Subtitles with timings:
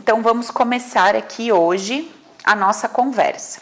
[0.00, 2.08] Então vamos começar aqui hoje
[2.44, 3.60] a nossa conversa.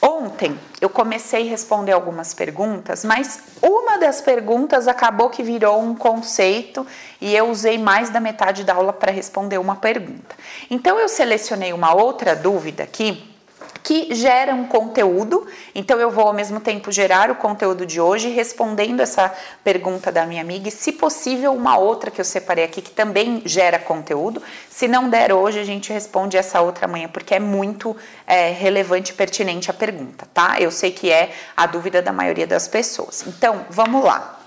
[0.00, 5.94] Ontem eu comecei a responder algumas perguntas, mas uma das perguntas acabou que virou um
[5.94, 6.86] conceito
[7.20, 10.34] e eu usei mais da metade da aula para responder uma pergunta.
[10.70, 13.37] Então eu selecionei uma outra dúvida aqui
[13.88, 15.46] que gera um conteúdo.
[15.74, 19.34] Então eu vou ao mesmo tempo gerar o conteúdo de hoje respondendo essa
[19.64, 23.40] pergunta da minha amiga e, se possível, uma outra que eu separei aqui que também
[23.46, 24.42] gera conteúdo.
[24.68, 29.12] Se não der hoje, a gente responde essa outra amanhã, porque é muito é, relevante
[29.12, 30.60] e pertinente a pergunta, tá?
[30.60, 33.24] Eu sei que é a dúvida da maioria das pessoas.
[33.26, 34.38] Então, vamos lá.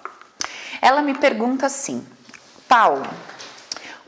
[0.80, 2.06] Ela me pergunta assim,
[2.68, 3.10] Paulo,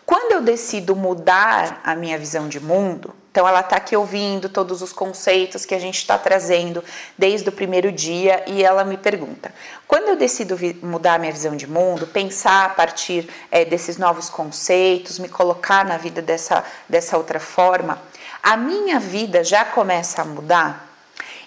[0.05, 4.83] quando eu decido mudar a minha visão de mundo, então, ela está aqui ouvindo todos
[4.83, 6.83] os conceitos que a gente está trazendo
[7.17, 9.51] desde o primeiro dia e ela me pergunta:
[9.87, 15.17] quando eu decido mudar minha visão de mundo, pensar a partir é, desses novos conceitos,
[15.17, 17.99] me colocar na vida dessa, dessa outra forma,
[18.43, 20.87] a minha vida já começa a mudar?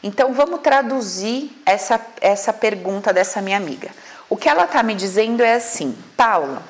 [0.03, 3.91] Então, vamos traduzir essa, essa pergunta dessa minha amiga.
[4.29, 6.65] O que ela está me dizendo é assim, Paula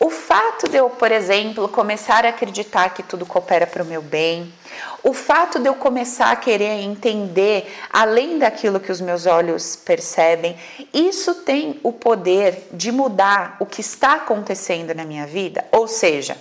[0.00, 4.00] o fato de eu, por exemplo, começar a acreditar que tudo coopera para o meu
[4.00, 4.52] bem,
[5.02, 10.56] o fato de eu começar a querer entender além daquilo que os meus olhos percebem,
[10.94, 15.64] isso tem o poder de mudar o que está acontecendo na minha vida.
[15.72, 16.36] Ou seja,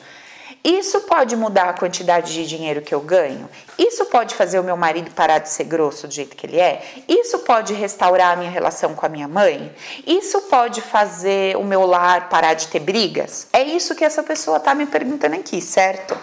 [0.69, 3.49] isso pode mudar a quantidade de dinheiro que eu ganho?
[3.77, 6.83] Isso pode fazer o meu marido parar de ser grosso do jeito que ele é?
[7.07, 9.73] Isso pode restaurar a minha relação com a minha mãe?
[10.05, 13.47] Isso pode fazer o meu lar parar de ter brigas?
[13.53, 16.17] É isso que essa pessoa está me perguntando aqui, certo?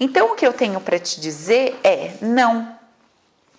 [0.00, 2.74] Então o que eu tenho para te dizer é não.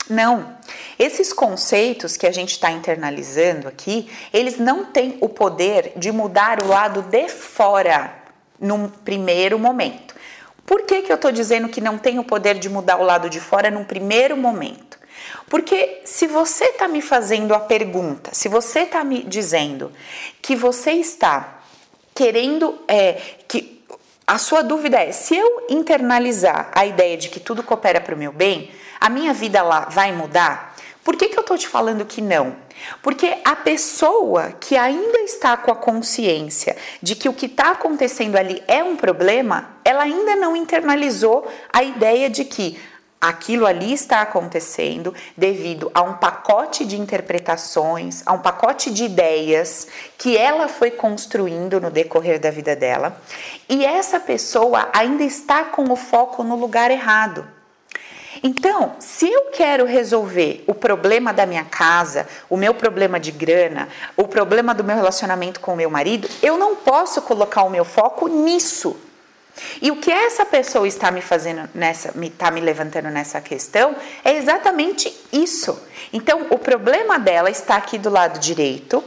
[0.09, 0.58] Não.
[0.98, 6.64] Esses conceitos que a gente está internalizando aqui, eles não têm o poder de mudar
[6.64, 8.14] o lado de fora
[8.59, 10.14] num primeiro momento.
[10.66, 13.30] Por que, que eu estou dizendo que não tem o poder de mudar o lado
[13.30, 14.97] de fora num primeiro momento?
[15.49, 19.91] Porque se você está me fazendo a pergunta, se você está me dizendo
[20.41, 21.59] que você está
[22.13, 23.84] querendo é, que
[24.25, 28.17] a sua dúvida é se eu internalizar a ideia de que tudo coopera para o
[28.17, 30.75] meu bem, a minha vida lá vai mudar?
[31.03, 32.56] Por que, que eu estou te falando que não?
[33.02, 38.36] Porque a pessoa que ainda está com a consciência de que o que está acontecendo
[38.36, 42.80] ali é um problema, ela ainda não internalizou a ideia de que
[43.19, 49.88] aquilo ali está acontecendo devido a um pacote de interpretações, a um pacote de ideias
[50.18, 53.19] que ela foi construindo no decorrer da vida dela,
[53.68, 57.54] e essa pessoa ainda está com o foco no lugar errado.
[58.44, 63.88] Então, se eu quero resolver o problema da minha casa, o meu problema de grana,
[64.16, 67.85] o problema do meu relacionamento com o meu marido, eu não posso colocar o meu
[67.85, 68.97] foco nisso.
[69.81, 74.35] E o que essa pessoa está me fazendo nessa, está me levantando nessa questão é
[74.35, 75.81] exatamente isso.
[76.12, 79.03] Então, o problema dela está aqui do lado direito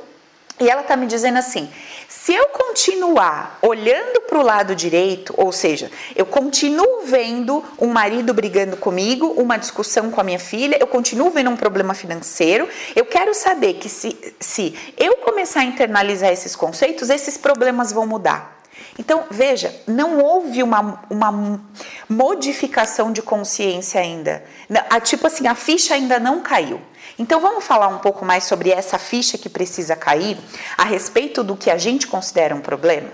[0.60, 1.70] e ela está me dizendo assim:
[2.08, 8.32] se eu continuar olhando para o lado direito, ou seja, eu continuo vendo um marido
[8.34, 13.04] brigando comigo, uma discussão com a minha filha, eu continuo vendo um problema financeiro, eu
[13.04, 18.58] quero saber que se, se eu começar a internalizar esses conceitos, esses problemas vão mudar.
[18.98, 21.60] Então, veja, não houve uma, uma
[22.08, 24.42] modificação de consciência ainda.
[24.90, 26.80] A, tipo assim, a ficha ainda não caiu.
[27.18, 30.38] Então vamos falar um pouco mais sobre essa ficha que precisa cair
[30.76, 33.10] a respeito do que a gente considera um problema?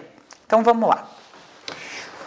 [0.46, 1.08] Então vamos lá.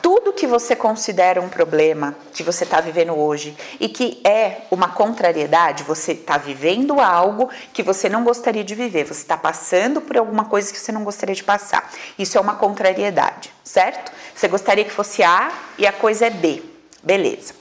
[0.02, 4.90] Tudo que você considera um problema que você está vivendo hoje e que é uma
[4.90, 10.18] contrariedade, você está vivendo algo que você não gostaria de viver, você está passando por
[10.18, 11.92] alguma coisa que você não gostaria de passar.
[12.18, 14.12] Isso é uma contrariedade, certo?
[14.34, 16.64] Você gostaria que fosse A e a coisa é B.
[17.04, 17.54] Beleza.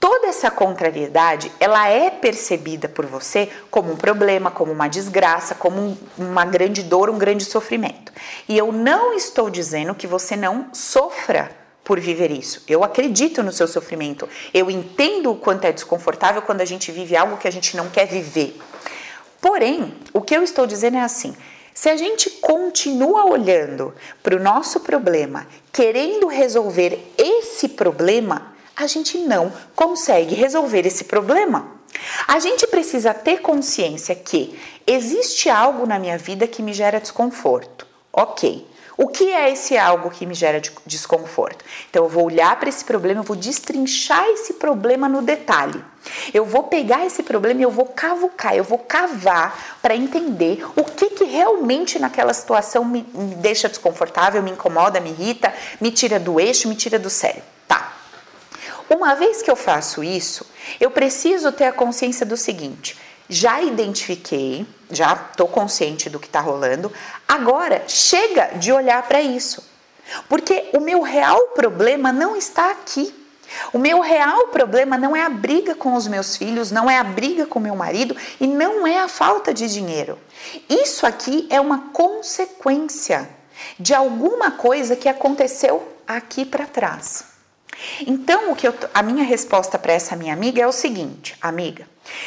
[0.00, 5.80] Toda essa contrariedade, ela é percebida por você como um problema, como uma desgraça, como
[5.80, 8.12] um, uma grande dor, um grande sofrimento.
[8.48, 11.50] E eu não estou dizendo que você não sofra
[11.82, 12.62] por viver isso.
[12.68, 14.28] Eu acredito no seu sofrimento.
[14.52, 17.88] Eu entendo o quanto é desconfortável quando a gente vive algo que a gente não
[17.88, 18.56] quer viver.
[19.40, 21.34] Porém, o que eu estou dizendo é assim:
[21.72, 29.18] se a gente continua olhando para o nosso problema, querendo resolver esse problema, a gente
[29.18, 31.66] não consegue resolver esse problema.
[32.28, 37.84] A gente precisa ter consciência que existe algo na minha vida que me gera desconforto.
[38.12, 38.66] Ok.
[38.96, 41.64] O que é esse algo que me gera desconforto?
[41.90, 45.84] Então eu vou olhar para esse problema, eu vou destrinchar esse problema no detalhe.
[46.32, 50.84] Eu vou pegar esse problema e eu vou cavucar, eu vou cavar para entender o
[50.84, 56.18] que, que realmente naquela situação me, me deixa desconfortável, me incomoda, me irrita, me tira
[56.18, 57.42] do eixo, me tira do sério.
[57.68, 57.97] Tá.
[58.88, 60.46] Uma vez que eu faço isso,
[60.80, 62.96] eu preciso ter a consciência do seguinte:
[63.28, 66.92] já identifiquei, já estou consciente do que está rolando,
[67.26, 69.62] agora chega de olhar para isso.
[70.28, 73.14] Porque o meu real problema não está aqui.
[73.72, 77.04] O meu real problema não é a briga com os meus filhos, não é a
[77.04, 80.18] briga com meu marido e não é a falta de dinheiro.
[80.68, 83.28] Isso aqui é uma consequência
[83.78, 87.37] de alguma coisa que aconteceu aqui para trás.
[88.06, 91.86] Então, o que eu, a minha resposta para essa minha amiga é o seguinte, amiga: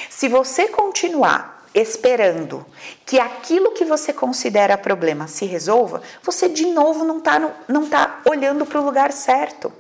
[0.10, 2.66] se você continuar esperando
[3.06, 8.20] que aquilo que você considera problema se resolva, você de novo não está não tá
[8.26, 9.72] olhando para o lugar certo.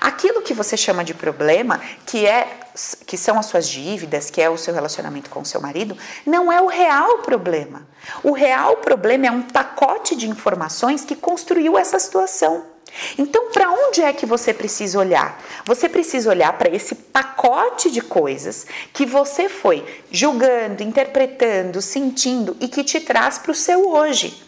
[0.00, 2.48] Aquilo que você chama de problema, que é
[3.06, 5.96] que são as suas dívidas, que é o seu relacionamento com o seu marido,
[6.26, 7.86] não é o real problema.
[8.22, 12.75] O real problema é um pacote de informações que construiu essa situação.
[13.18, 15.42] Então, para onde é que você precisa olhar?
[15.64, 22.68] Você precisa olhar para esse pacote de coisas que você foi julgando, interpretando, sentindo e
[22.68, 24.42] que te traz para o seu hoje.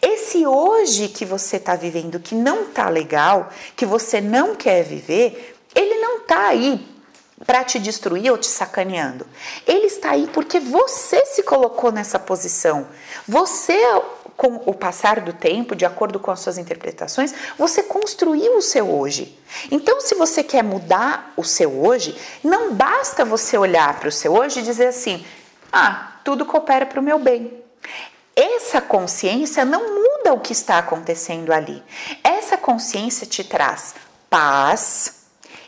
[0.00, 5.56] Esse hoje que você está vivendo que não está legal, que você não quer viver,
[5.74, 6.94] ele não está aí
[7.44, 9.26] para te destruir ou te sacaneando.
[9.66, 12.86] Ele está aí porque você se colocou nessa posição.
[13.26, 13.76] Você
[14.36, 18.90] com o passar do tempo, de acordo com as suas interpretações, você construiu o seu
[18.90, 19.38] hoje.
[19.70, 24.34] Então, se você quer mudar o seu hoje, não basta você olhar para o seu
[24.34, 25.24] hoje e dizer assim:
[25.72, 27.62] ah, tudo coopera para o meu bem.
[28.36, 31.82] Essa consciência não muda o que está acontecendo ali.
[32.22, 33.94] Essa consciência te traz
[34.28, 35.26] paz,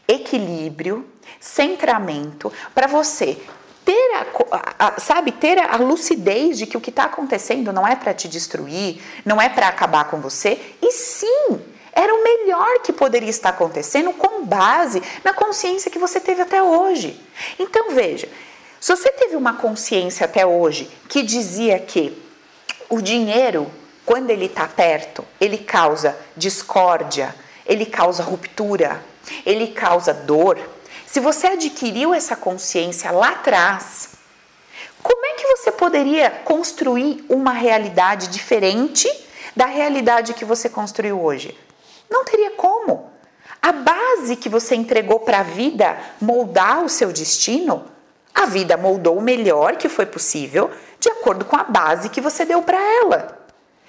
[0.08, 1.08] equilíbrio,
[1.38, 3.40] centramento para você
[3.86, 7.94] ter a, a, sabe, ter a lucidez de que o que está acontecendo não é
[7.94, 11.60] para te destruir, não é para acabar com você, e sim,
[11.92, 16.60] era o melhor que poderia estar acontecendo com base na consciência que você teve até
[16.60, 17.18] hoje.
[17.60, 18.28] Então veja,
[18.80, 22.20] se você teve uma consciência até hoje que dizia que
[22.90, 23.70] o dinheiro,
[24.04, 27.32] quando ele está perto, ele causa discórdia,
[27.64, 29.00] ele causa ruptura,
[29.44, 30.58] ele causa dor,
[31.16, 34.10] se você adquiriu essa consciência lá atrás,
[35.02, 39.08] como é que você poderia construir uma realidade diferente
[39.56, 41.58] da realidade que você construiu hoje?
[42.10, 43.10] Não teria como.
[43.62, 47.86] A base que você entregou para a vida moldar o seu destino,
[48.34, 50.70] a vida moldou o melhor que foi possível
[51.00, 53.48] de acordo com a base que você deu para ela.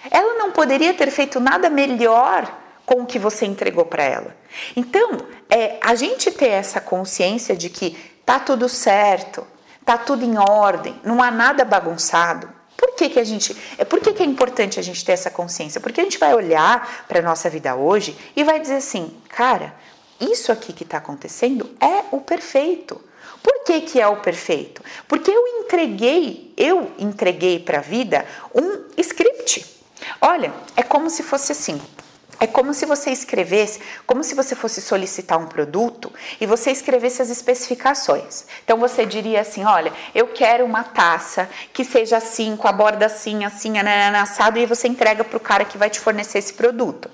[0.09, 2.49] Ela não poderia ter feito nada melhor
[2.87, 4.33] com o que você entregou para ela.
[4.73, 5.17] Então,
[5.49, 9.45] é, a gente ter essa consciência de que tá tudo certo,
[9.85, 12.49] tá tudo em ordem, não há nada bagunçado.
[12.77, 13.55] Por que, que a gente.
[13.77, 15.81] É por que, que é importante a gente ter essa consciência?
[15.81, 19.75] Porque a gente vai olhar para a nossa vida hoje e vai dizer assim, cara,
[20.21, 23.01] isso aqui que está acontecendo é o perfeito.
[23.43, 24.81] Por que, que é o perfeito?
[25.09, 28.25] Porque eu entreguei, eu entreguei para a vida
[28.55, 29.65] um script.
[30.21, 31.81] Olha, é como se fosse assim.
[32.39, 37.21] É como se você escrevesse, como se você fosse solicitar um produto e você escrevesse
[37.21, 38.45] as especificações.
[38.63, 43.07] Então você diria assim: olha, eu quero uma taça que seja assim, com a borda
[43.07, 47.09] assim, assim, assado, e você entrega para o cara que vai te fornecer esse produto.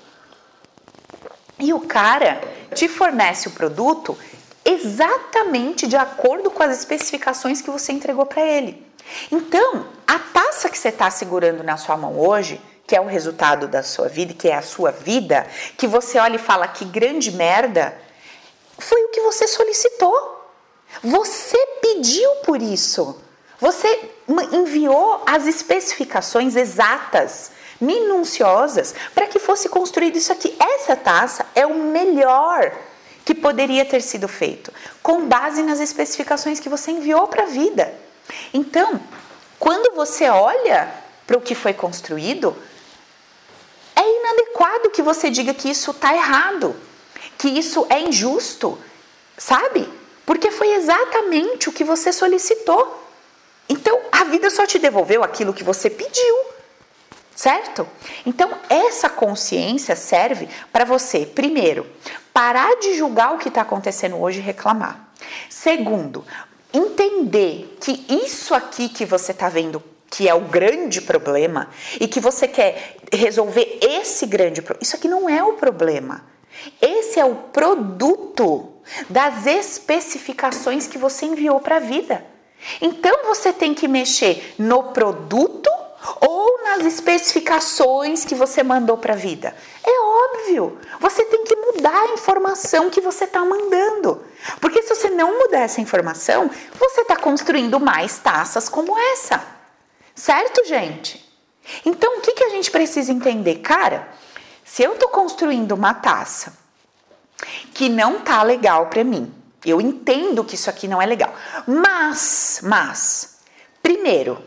[1.57, 2.41] E o cara
[2.73, 4.17] te fornece o produto
[4.65, 8.85] exatamente de acordo com as especificações que você entregou para ele.
[9.31, 13.67] Então, a taça que você está segurando na sua mão hoje que é o resultado
[13.67, 15.47] da sua vida, que é a sua vida,
[15.77, 17.97] que você olha e fala que grande merda,
[18.77, 20.41] foi o que você solicitou.
[21.01, 23.21] Você pediu por isso.
[23.59, 24.09] Você
[24.51, 30.55] enviou as especificações exatas, minuciosas, para que fosse construído isso aqui.
[30.59, 32.73] Essa taça é o melhor
[33.23, 34.71] que poderia ter sido feito,
[35.01, 37.93] com base nas especificações que você enviou para a vida.
[38.53, 38.99] Então,
[39.57, 40.93] quando você olha
[41.25, 42.55] para o que foi construído,
[44.03, 46.75] é inadequado que você diga que isso está errado,
[47.37, 48.77] que isso é injusto,
[49.37, 49.89] sabe?
[50.25, 53.01] Porque foi exatamente o que você solicitou.
[53.67, 56.35] Então, a vida só te devolveu aquilo que você pediu,
[57.35, 57.87] certo?
[58.25, 61.89] Então, essa consciência serve para você, primeiro,
[62.33, 65.13] parar de julgar o que está acontecendo hoje e reclamar.
[65.49, 66.25] Segundo,
[66.73, 69.81] entender que isso aqui que você está vendo
[70.13, 74.83] que é o grande problema e que você quer resolver esse grande problema.
[74.83, 76.23] Isso aqui não é o problema.
[76.79, 78.73] Esse é o produto
[79.09, 82.23] das especificações que você enviou para a vida.
[82.79, 85.71] Então você tem que mexer no produto
[86.21, 89.55] ou nas especificações que você mandou para a vida.
[89.83, 94.23] É óbvio, você tem que mudar a informação que você está mandando.
[95.09, 99.62] não mudar essa informação, você está construindo mais taças como essa.
[100.15, 101.23] Certo, gente?
[101.85, 103.55] Então, o que, que a gente precisa entender?
[103.55, 104.07] Cara,
[104.63, 106.57] se eu estou construindo uma taça
[107.73, 109.33] que não tá legal para mim,
[109.65, 111.33] eu entendo que isso aqui não é legal,
[111.65, 113.37] mas, mas,
[113.81, 114.43] primeiro,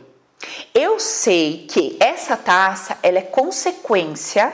[0.75, 4.53] eu sei que essa taça ela é consequência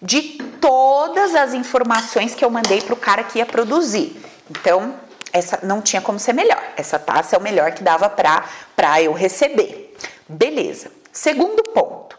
[0.00, 4.16] de todas as informações que eu mandei para o cara que ia produzir.
[4.48, 4.94] Então,
[5.32, 6.62] essa não tinha como ser melhor.
[6.76, 9.94] Essa taça é o melhor que dava para eu receber.
[10.30, 10.92] Beleza.
[11.12, 12.16] Segundo ponto.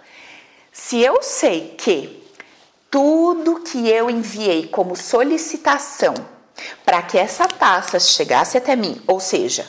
[0.71, 2.21] Se eu sei que
[2.89, 6.13] tudo que eu enviei como solicitação
[6.83, 9.65] para que essa taça chegasse até mim, ou seja,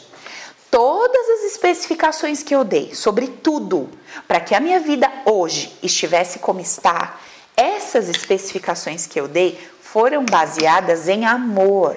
[0.71, 3.89] todas as especificações que eu dei sobre tudo
[4.27, 7.21] para que a minha vida hoje estivesse como está,
[7.57, 11.97] essas especificações que eu dei foram baseadas em amor.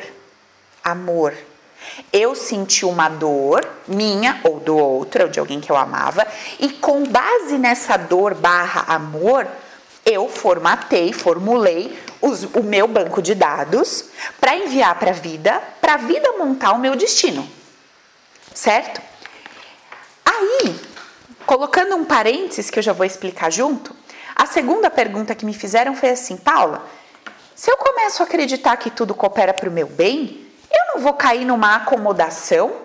[0.83, 1.33] Amor.
[2.11, 6.25] Eu senti uma dor minha ou do outro, ou de alguém que eu amava,
[6.59, 9.47] e com base nessa dor barra amor,
[10.05, 14.05] eu formatei, formulei os, o meu banco de dados
[14.39, 17.47] para enviar para a vida, para a vida montar o meu destino.
[18.53, 19.01] Certo?
[20.23, 20.79] Aí,
[21.45, 23.95] colocando um parênteses que eu já vou explicar junto,
[24.35, 26.85] a segunda pergunta que me fizeram foi assim: Paula,
[27.55, 31.13] se eu começo a acreditar que tudo coopera para o meu bem, eu não vou
[31.13, 32.81] cair numa acomodação,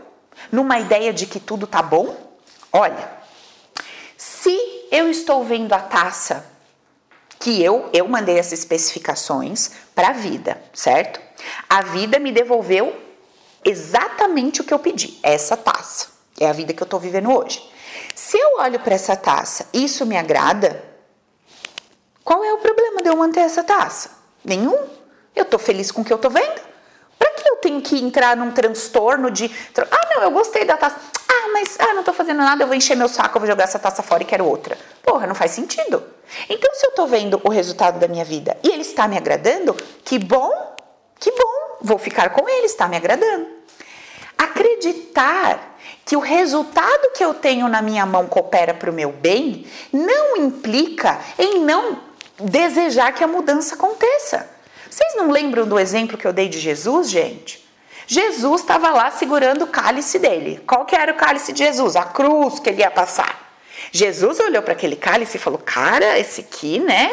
[0.50, 2.16] numa ideia de que tudo tá bom?
[2.72, 3.10] Olha,
[4.16, 4.56] se
[4.90, 6.46] eu estou vendo a taça
[7.38, 11.20] que eu eu mandei as especificações para a vida, certo?
[11.68, 12.94] A vida me devolveu
[13.64, 16.08] exatamente o que eu pedi, essa taça.
[16.38, 17.62] É a vida que eu estou vivendo hoje.
[18.14, 20.82] Se eu olho para essa taça, isso me agrada,
[22.22, 24.10] qual é o problema de eu manter essa taça?
[24.44, 24.78] Nenhum.
[25.34, 26.60] Eu tô feliz com o que eu tô vendo.
[27.60, 29.50] Tenho que entrar num transtorno de.
[29.78, 30.96] Ah, não, eu gostei da taça.
[31.28, 33.64] Ah, mas ah, não tô fazendo nada, eu vou encher meu saco, eu vou jogar
[33.64, 34.76] essa taça fora e quero outra.
[35.02, 36.02] Porra, não faz sentido.
[36.48, 39.76] Então, se eu tô vendo o resultado da minha vida e ele está me agradando,
[40.04, 40.50] que bom,
[41.18, 43.46] que bom, vou ficar com ele, está me agradando.
[44.38, 49.66] Acreditar que o resultado que eu tenho na minha mão coopera para o meu bem
[49.92, 52.00] não implica em não
[52.38, 54.48] desejar que a mudança aconteça.
[54.90, 57.64] Vocês não lembram do exemplo que eu dei de Jesus, gente?
[58.08, 60.60] Jesus estava lá segurando o cálice dele.
[60.66, 61.94] Qual que era o cálice de Jesus?
[61.94, 63.54] A cruz que ele ia passar.
[63.92, 67.12] Jesus olhou para aquele cálice e falou: "Cara, esse aqui, né?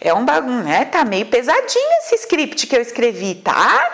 [0.00, 0.84] É um bagulho, né?
[0.84, 3.90] Tá meio pesadinho esse script que eu escrevi, tá?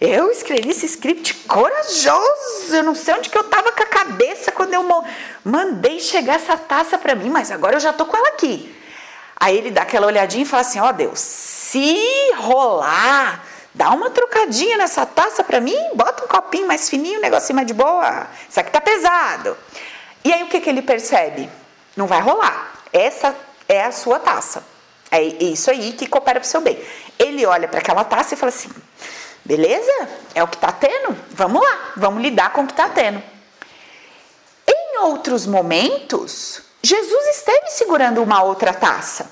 [0.00, 2.72] Eu escrevi esse script corajoso.
[2.72, 4.84] Eu não sei onde que eu tava com a cabeça quando eu
[5.42, 8.75] mandei chegar essa taça para mim, mas agora eu já tô com ela aqui.
[9.38, 14.10] Aí ele dá aquela olhadinha e fala assim: Ó oh, Deus, se rolar, dá uma
[14.10, 18.26] trocadinha nessa taça para mim, bota um copinho mais fininho, um negocinho mais de boa.
[18.48, 19.56] Isso aqui tá pesado.
[20.24, 21.48] E aí o que, que ele percebe?
[21.94, 22.72] Não vai rolar.
[22.92, 23.36] Essa
[23.68, 24.64] é a sua taça.
[25.10, 26.82] É isso aí que coopera pro seu bem.
[27.18, 28.70] Ele olha para aquela taça e fala assim:
[29.44, 30.08] beleza?
[30.34, 31.16] É o que tá tendo?
[31.30, 33.22] Vamos lá, vamos lidar com o que tá tendo.
[34.66, 39.30] Em outros momentos, Jesus esteve segurando uma outra taça.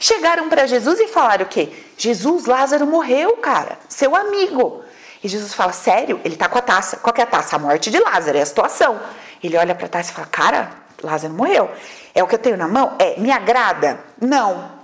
[0.00, 1.70] Chegaram para Jesus e falaram o quê?
[1.96, 4.82] Jesus, Lázaro morreu, cara, seu amigo.
[5.22, 6.20] E Jesus fala: Sério?
[6.24, 6.96] Ele tá com a taça.
[6.96, 7.56] Qual que é a taça?
[7.56, 9.00] A morte de Lázaro, é a situação.
[9.42, 10.70] Ele olha para a taça e fala: Cara,
[11.02, 11.70] Lázaro morreu.
[12.14, 12.94] É o que eu tenho na mão?
[12.98, 14.00] É, me agrada?
[14.20, 14.76] Não.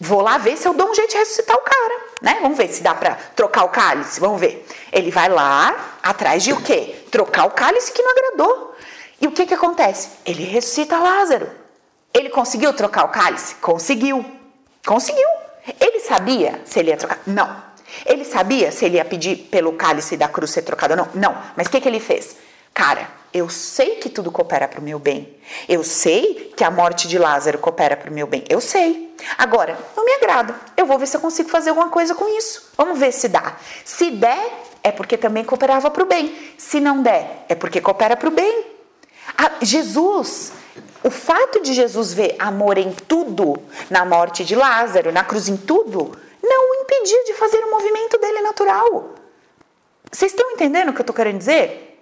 [0.00, 2.38] Vou lá ver se eu dou um jeito de ressuscitar o cara, né?
[2.42, 4.66] Vamos ver se dá para trocar o cálice, vamos ver.
[4.92, 7.06] Ele vai lá atrás de o quê?
[7.10, 8.74] Trocar o cálice que não agradou.
[9.20, 10.10] E o que que acontece?
[10.24, 11.50] Ele ressuscita Lázaro.
[12.12, 13.56] Ele conseguiu trocar o cálice?
[13.56, 14.24] Conseguiu.
[14.86, 15.28] Conseguiu.
[15.80, 17.20] Ele sabia se ele ia trocar?
[17.26, 17.62] Não.
[18.04, 21.08] Ele sabia se ele ia pedir pelo cálice da cruz ser trocado ou não?
[21.14, 21.42] Não.
[21.56, 22.36] Mas o que, que ele fez?
[22.72, 25.36] Cara, eu sei que tudo coopera para o meu bem.
[25.68, 28.44] Eu sei que a morte de Lázaro coopera para o meu bem.
[28.48, 29.14] Eu sei.
[29.38, 30.54] Agora, não me agrada.
[30.76, 32.70] Eu vou ver se eu consigo fazer alguma coisa com isso.
[32.76, 33.56] Vamos ver se dá.
[33.84, 34.52] Se der,
[34.82, 36.54] é porque também cooperava para o bem.
[36.58, 38.73] Se não der, é porque coopera para o bem.
[39.36, 40.52] Ah, Jesus
[41.04, 45.56] o fato de Jesus ver amor em tudo, na morte de Lázaro, na cruz em
[45.56, 49.10] tudo, não o impedia de fazer o movimento dele natural.
[50.10, 52.00] Vocês estão entendendo o que eu estou querendo dizer?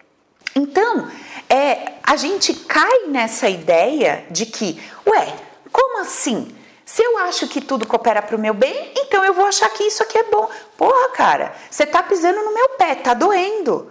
[0.54, 1.10] Então,
[1.48, 5.34] é, a gente cai nessa ideia de que, ué,
[5.72, 6.54] como assim?
[6.84, 9.82] Se eu acho que tudo coopera para o meu bem, então eu vou achar que
[9.82, 10.48] isso aqui é bom.
[10.76, 13.90] Porra, cara, você tá pisando no meu pé, tá doendo.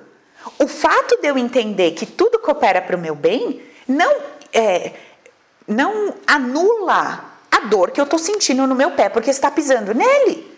[0.57, 4.15] O fato de eu entender que tudo coopera para o meu bem não
[4.53, 4.93] é,
[5.67, 10.49] não anula a dor que eu estou sentindo no meu pé porque está pisando nele.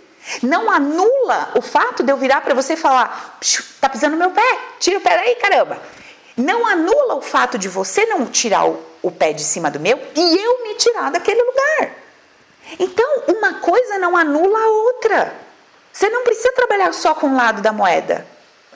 [0.42, 3.38] Não anula o fato de eu virar para você e falar:
[3.82, 5.78] tá pisando no meu pé, tira o pé daí, caramba.
[6.36, 10.00] Não anula o fato de você não tirar o, o pé de cima do meu
[10.16, 11.96] e eu me tirar daquele lugar.
[12.80, 15.36] Então, uma coisa não anula a outra.
[15.92, 18.26] Você não precisa trabalhar só com um lado da moeda.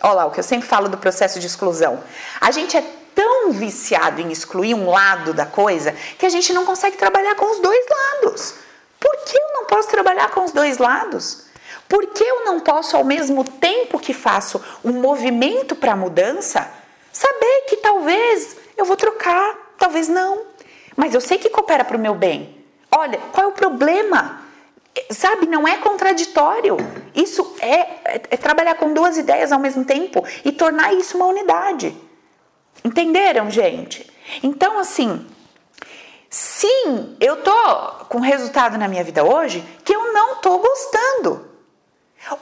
[0.01, 2.03] Olha lá, o que eu sempre falo do processo de exclusão.
[2.39, 2.83] A gente é
[3.15, 7.51] tão viciado em excluir um lado da coisa que a gente não consegue trabalhar com
[7.51, 8.55] os dois lados.
[8.99, 11.47] Por que eu não posso trabalhar com os dois lados?
[11.89, 16.69] Por que eu não posso, ao mesmo tempo que faço um movimento para a mudança,
[17.11, 20.43] saber que talvez eu vou trocar, talvez não,
[20.95, 22.57] mas eu sei que coopera para o meu bem?
[22.91, 24.41] Olha, qual é o problema?
[25.11, 26.77] Sabe, não é contraditório.
[27.17, 31.25] Isso é, é, é, trabalhar com duas ideias ao mesmo tempo e tornar isso uma
[31.25, 31.97] unidade.
[32.85, 34.07] Entenderam, gente?
[34.43, 35.25] Então, assim,
[36.29, 37.55] sim, eu tô
[38.07, 41.47] com resultado na minha vida hoje que eu não tô gostando.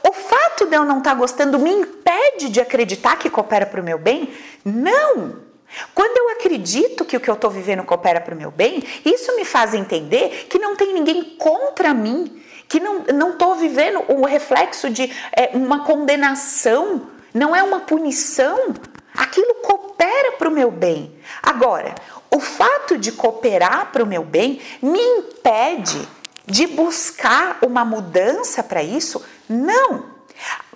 [0.06, 3.80] O fato de eu não estar tá gostando me impede de acreditar que coopera para
[3.80, 4.30] o meu bem?
[4.62, 5.46] Não!
[5.94, 9.34] Quando eu acredito que o que eu estou vivendo coopera para o meu bem, isso
[9.36, 14.90] me faz entender que não tem ninguém contra mim, que não estou vivendo o reflexo
[14.90, 18.74] de é, uma condenação, não é uma punição.
[19.14, 21.14] Aquilo coopera para o meu bem.
[21.42, 21.94] Agora,
[22.30, 26.06] o fato de cooperar para o meu bem me impede
[26.44, 29.24] de buscar uma mudança para isso?
[29.48, 30.16] Não.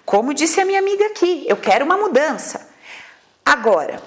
[0.05, 2.69] Como disse a minha amiga aqui, eu quero uma mudança.
[3.45, 4.03] Agora,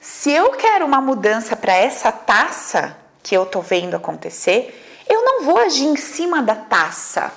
[0.00, 5.44] se eu quero uma mudança para essa taça que eu tô vendo acontecer, eu não
[5.44, 7.32] vou agir em cima da taça.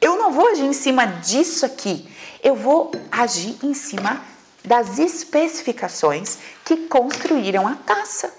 [0.00, 2.08] Eu não vou agir em cima disso aqui.
[2.42, 4.22] Eu vou agir em cima
[4.64, 8.32] das especificações que construíram a taça.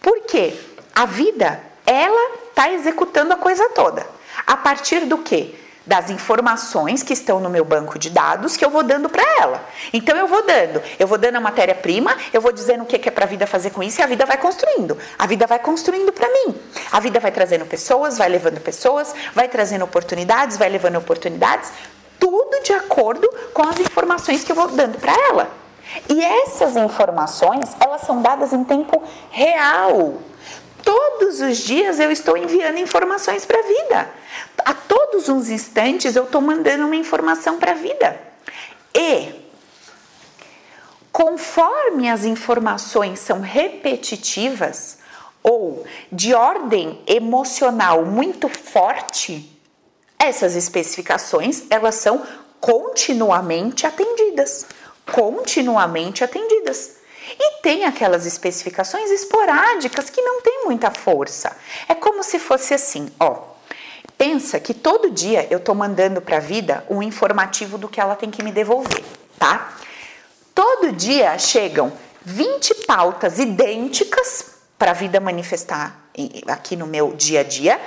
[0.00, 0.58] Por quê?
[0.94, 4.06] A vida, ela está executando a coisa toda.
[4.46, 5.54] A partir do quê?
[5.88, 9.64] Das informações que estão no meu banco de dados que eu vou dando para ela.
[9.90, 13.10] Então eu vou dando, eu vou dando a matéria-prima, eu vou dizendo o que é
[13.10, 14.98] para a vida fazer com isso e a vida vai construindo.
[15.18, 16.54] A vida vai construindo para mim.
[16.92, 21.72] A vida vai trazendo pessoas, vai levando pessoas, vai trazendo oportunidades, vai levando oportunidades,
[22.20, 25.48] tudo de acordo com as informações que eu vou dando para ela.
[26.10, 30.18] E essas informações, elas são dadas em tempo real.
[30.84, 34.10] Todos os dias eu estou enviando informações para a vida.
[34.68, 38.20] A todos os instantes eu estou mandando uma informação para a vida.
[38.94, 39.32] E
[41.10, 44.98] conforme as informações são repetitivas
[45.42, 49.58] ou de ordem emocional muito forte,
[50.18, 52.22] essas especificações elas são
[52.60, 54.66] continuamente atendidas,
[55.10, 56.96] continuamente atendidas.
[57.40, 61.56] E tem aquelas especificações esporádicas que não têm muita força.
[61.88, 63.56] É como se fosse assim, ó.
[64.18, 68.16] Pensa que todo dia eu tô mandando para a vida um informativo do que ela
[68.16, 69.04] tem que me devolver,
[69.38, 69.72] tá?
[70.52, 71.92] Todo dia chegam
[72.24, 75.96] 20 pautas idênticas para a vida manifestar
[76.48, 77.80] aqui no meu dia a dia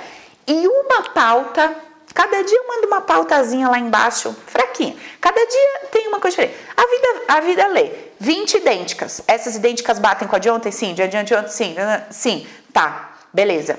[0.46, 1.76] e uma pauta
[2.14, 4.94] Cada dia eu mando uma pautazinha lá embaixo, fraquinha.
[5.20, 6.58] Cada dia tem uma coisa diferente.
[6.76, 7.90] A vida, a vida lê
[8.20, 9.22] 20 idênticas.
[9.26, 10.70] Essas idênticas batem com a de ontem?
[10.70, 10.94] Sim.
[10.94, 11.48] De adiante ontem?
[11.48, 11.74] Sim.
[12.10, 12.46] Sim.
[12.72, 13.14] Tá.
[13.32, 13.78] Beleza.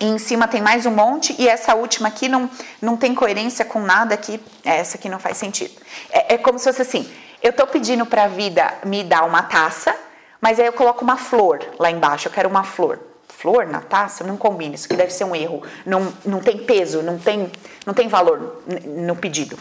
[0.00, 2.48] E em cima tem mais um monte e essa última aqui não,
[2.80, 4.40] não tem coerência com nada aqui.
[4.64, 5.74] Essa aqui não faz sentido.
[6.10, 7.10] É, é como se fosse assim,
[7.42, 9.94] eu tô pedindo para a vida me dar uma taça,
[10.40, 12.98] mas aí eu coloco uma flor lá embaixo, eu quero uma flor
[13.42, 15.64] flor na taça, não combina, isso aqui deve ser um erro.
[15.84, 17.50] Não, não tem peso, não tem,
[17.84, 19.58] não tem valor no pedido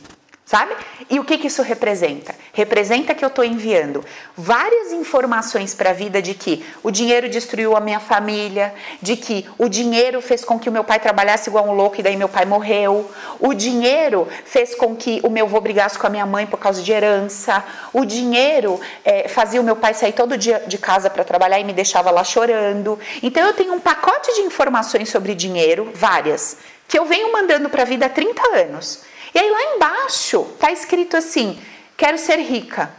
[0.51, 0.75] sabe?
[1.09, 2.35] E o que, que isso representa?
[2.51, 4.03] Representa que eu estou enviando
[4.35, 9.47] várias informações para a vida de que o dinheiro destruiu a minha família, de que
[9.57, 12.27] o dinheiro fez com que o meu pai trabalhasse igual um louco e daí meu
[12.27, 13.09] pai morreu,
[13.39, 16.81] o dinheiro fez com que o meu avô brigasse com a minha mãe por causa
[16.81, 21.23] de herança, o dinheiro é, fazia o meu pai sair todo dia de casa para
[21.23, 22.99] trabalhar e me deixava lá chorando.
[23.23, 26.57] Então eu tenho um pacote de informações sobre dinheiro, várias,
[26.89, 29.11] que eu venho mandando para a vida há 30 anos.
[29.33, 31.59] E aí lá embaixo tá escrito assim:
[31.97, 32.91] quero ser rica.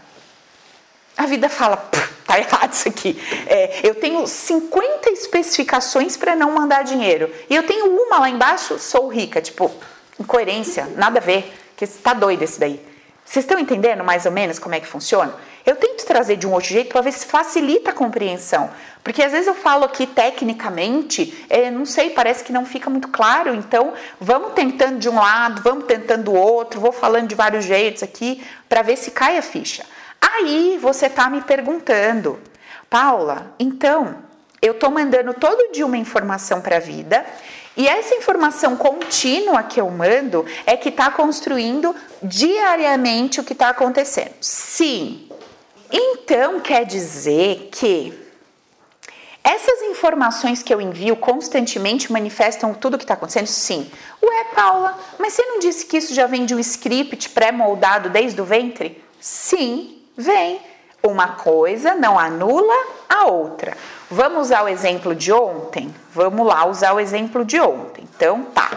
[1.17, 1.77] A vida fala,
[2.27, 3.21] tá errado isso aqui.
[3.47, 7.31] É, eu tenho 50 especificações para não mandar dinheiro.
[7.51, 9.41] E eu tenho uma lá embaixo, sou rica.
[9.41, 9.71] Tipo,
[10.19, 11.53] incoerência, nada a ver.
[11.77, 12.81] Que tá doido esse daí.
[13.25, 15.35] Vocês estão entendendo mais ou menos como é que funciona?
[15.65, 18.71] Eu tento trazer de um outro jeito para ver se facilita a compreensão.
[19.05, 23.09] Porque às vezes eu falo aqui tecnicamente, é, não sei, parece que não fica muito
[23.09, 23.55] claro.
[23.55, 28.03] Então, vamos tentando de um lado, vamos tentando do outro, vou falando de vários jeitos
[28.03, 29.85] aqui para ver se cai a ficha.
[30.21, 32.39] Aí você está me perguntando,
[32.89, 34.17] Paula, então
[34.61, 37.27] eu estou mandando todo dia uma informação para a vida
[37.77, 43.71] E essa informação contínua que eu mando é que está construindo diariamente o que está
[43.71, 44.33] acontecendo.
[44.41, 45.29] Sim.
[45.93, 48.19] Então quer dizer que
[49.45, 53.47] essas informações que eu envio constantemente manifestam tudo o que está acontecendo?
[53.47, 53.91] Sim.
[54.23, 58.41] Ué, Paula, mas você não disse que isso já vem de um script pré-moldado desde
[58.41, 59.03] o ventre?
[59.21, 60.61] Sim, vem.
[61.03, 62.75] Uma coisa não anula
[63.09, 63.77] a outra.
[64.09, 65.93] Vamos usar o exemplo de ontem?
[66.15, 68.05] Vamos lá usar o exemplo de ontem.
[68.15, 68.71] Então, tá.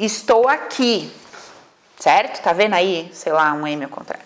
[0.00, 1.12] Estou aqui,
[1.98, 2.42] certo?
[2.42, 3.08] Tá vendo aí?
[3.12, 4.24] Sei lá, um M ao contrário.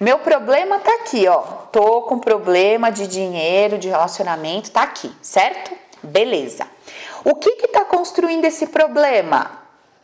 [0.00, 1.40] Meu problema tá aqui, ó.
[1.72, 5.72] Tô com problema de dinheiro, de relacionamento, tá aqui, certo?
[6.00, 6.66] Beleza.
[7.24, 9.50] O que que tá construindo esse problema?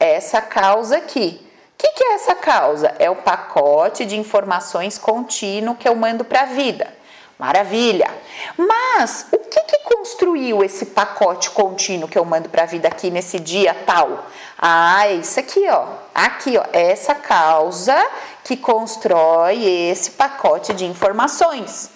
[0.00, 1.40] Essa causa aqui.
[1.74, 2.92] O que, que é essa causa?
[2.98, 6.92] É o pacote de informações contínuo que eu mando para a vida.
[7.38, 8.10] Maravilha!
[8.56, 13.10] Mas o que, que construiu esse pacote contínuo que eu mando para a vida aqui
[13.10, 14.26] nesse dia tal?
[14.56, 15.86] Ah, é isso aqui, ó.
[16.14, 16.64] Aqui, ó.
[16.72, 17.96] Essa causa
[18.44, 21.90] que constrói esse pacote de informações.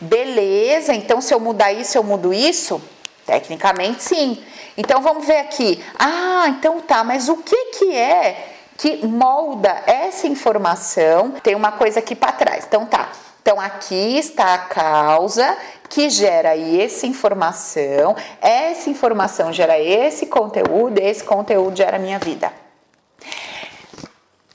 [0.00, 2.80] Beleza, então se eu mudar isso, eu mudo isso?
[3.26, 4.42] Tecnicamente sim.
[4.76, 5.82] Então vamos ver aqui.
[5.98, 11.32] Ah, então tá, mas o que que é que molda essa informação?
[11.42, 12.64] Tem uma coisa aqui para trás.
[12.66, 13.08] Então tá.
[13.44, 15.58] Então, aqui está a causa
[15.90, 22.50] que gera essa informação, essa informação gera esse conteúdo, esse conteúdo gera minha vida.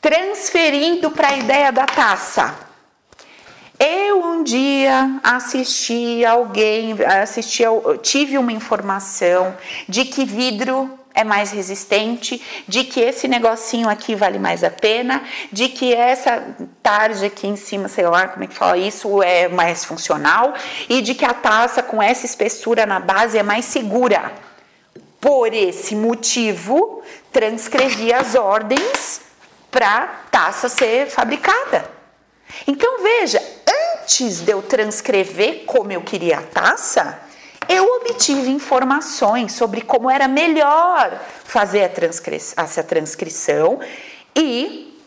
[0.01, 2.55] Transferindo para a ideia da taça.
[3.77, 7.61] Eu um dia assisti alguém, assisti,
[8.01, 9.55] tive uma informação
[9.87, 15.21] de que vidro é mais resistente, de que esse negocinho aqui vale mais a pena,
[15.51, 19.49] de que essa tarde aqui em cima, sei lá como é que fala isso, é
[19.49, 20.53] mais funcional
[20.87, 24.31] e de que a taça com essa espessura na base é mais segura.
[25.19, 27.03] Por esse motivo,
[27.33, 29.21] transcrevi as ordens
[29.69, 31.85] para taça ser fabricada.
[32.65, 33.43] Então veja,
[34.01, 37.28] antes de eu transcrever como eu queria a taça,
[37.69, 43.79] eu obtive informações sobre como era melhor fazer a essa transcrição
[44.35, 44.97] e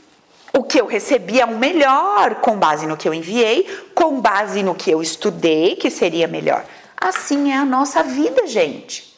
[0.52, 4.76] o que eu recebia o melhor com base no que eu enviei, com base no
[4.76, 6.64] que eu estudei, que seria melhor.
[6.96, 9.12] Assim é a nossa vida, gente.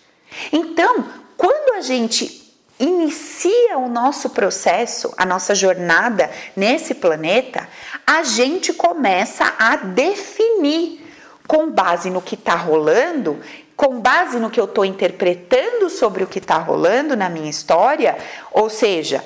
[0.51, 1.05] Então,
[1.37, 2.43] quando a gente
[2.81, 7.69] inicia o nosso processo, a nossa jornada nesse planeta,
[8.07, 11.04] a gente começa a definir
[11.47, 13.39] com base no que está rolando,
[13.77, 18.17] com base no que eu estou interpretando sobre o que está rolando na minha história,
[18.51, 19.23] ou seja,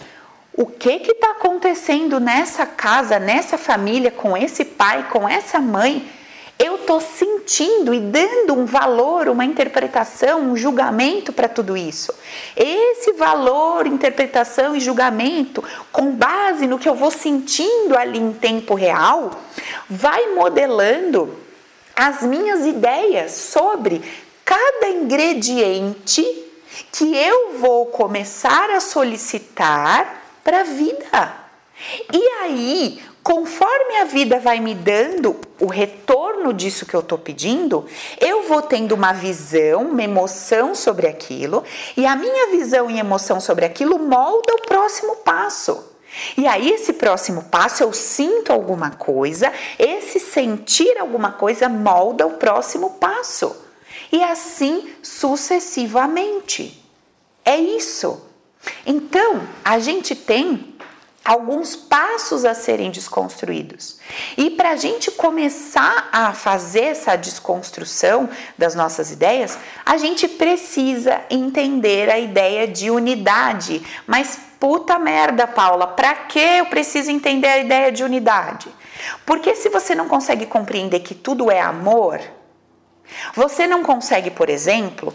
[0.53, 6.09] o que está acontecendo nessa casa, nessa família, com esse pai, com essa mãe,
[6.59, 12.13] eu estou sentindo e dando um valor, uma interpretação, um julgamento para tudo isso.
[12.57, 18.75] Esse valor, interpretação e julgamento, com base no que eu vou sentindo ali em tempo
[18.75, 19.31] real,
[19.89, 21.47] vai modelando
[21.99, 24.01] as minhas ideias sobre
[24.45, 26.23] cada ingrediente
[26.93, 31.35] que eu vou começar a solicitar para a vida.
[32.13, 37.85] E aí, conforme a vida vai me dando o retorno disso que eu estou pedindo,
[38.21, 41.65] eu vou tendo uma visão, uma emoção sobre aquilo,
[41.97, 45.98] e a minha visão e emoção sobre aquilo molda o próximo passo.
[46.37, 52.35] E aí, esse próximo passo, eu sinto alguma coisa, esse sentir alguma coisa molda o
[52.35, 53.55] próximo passo.
[54.11, 56.83] E assim sucessivamente.
[57.45, 58.27] É isso.
[58.87, 60.75] Então, a gente tem
[61.25, 63.99] alguns passos a serem desconstruídos.
[64.37, 71.21] E para a gente começar a fazer essa desconstrução das nossas ideias, a gente precisa
[71.29, 73.85] entender a ideia de unidade.
[74.07, 78.69] Mas puta merda, Paula, para que eu preciso entender a ideia de unidade?
[79.25, 82.21] Porque se você não consegue compreender que tudo é amor,
[83.35, 85.15] você não consegue, por exemplo,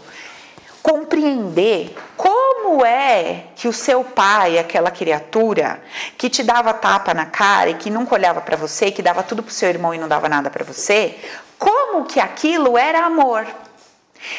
[0.82, 5.82] compreender como é que o seu pai, aquela criatura
[6.18, 9.42] que te dava tapa na cara e que nunca olhava para você, que dava tudo
[9.42, 11.18] pro seu irmão e não dava nada para você,
[11.58, 13.46] como que aquilo era amor?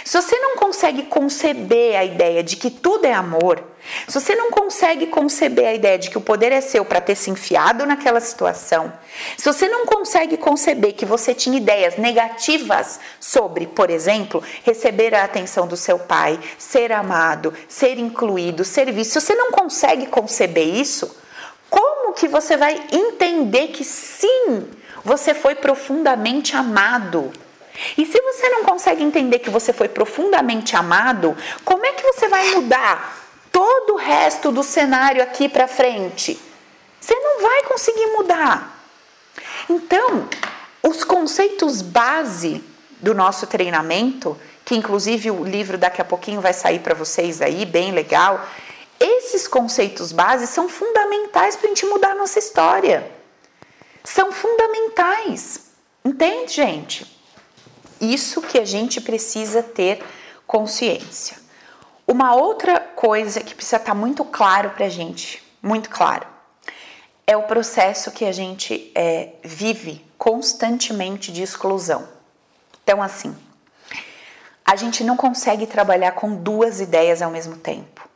[0.04, 3.64] Se você não consegue conceber a ideia de que tudo é amor,
[4.08, 7.16] se você não consegue conceber a ideia de que o poder é seu para ter
[7.16, 8.92] se enfiado naquela situação,
[9.38, 15.24] se você não consegue conceber que você tinha ideias negativas sobre, por exemplo, receber a
[15.24, 20.68] atenção do seu pai, ser amado, ser incluído, ser visto, se você não consegue conceber
[20.68, 21.16] isso,
[21.70, 24.68] como que você vai entender que sim,
[25.04, 27.32] você foi profundamente amado?
[27.98, 32.28] E se você não consegue entender que você foi profundamente amado, como é que você
[32.28, 36.40] vai mudar todo o resto do cenário aqui para frente,
[37.00, 38.78] você não vai conseguir mudar.
[39.70, 40.28] Então,
[40.84, 42.64] os conceitos base
[43.00, 47.66] do nosso treinamento, que inclusive o livro daqui a pouquinho vai sair para vocês aí,
[47.66, 48.46] bem legal.
[49.00, 53.12] Esses conceitos base são fundamentais para a gente mudar a nossa história.
[54.04, 55.66] São fundamentais.
[56.04, 57.15] Entende, gente?
[58.00, 60.04] Isso que a gente precisa ter
[60.46, 61.38] consciência.
[62.08, 66.28] Uma outra coisa que precisa estar tá muito claro para a gente, muito claro,
[67.26, 72.08] é o processo que a gente é, vive constantemente de exclusão.
[72.84, 73.36] Então, assim,
[74.64, 78.08] a gente não consegue trabalhar com duas ideias ao mesmo tempo.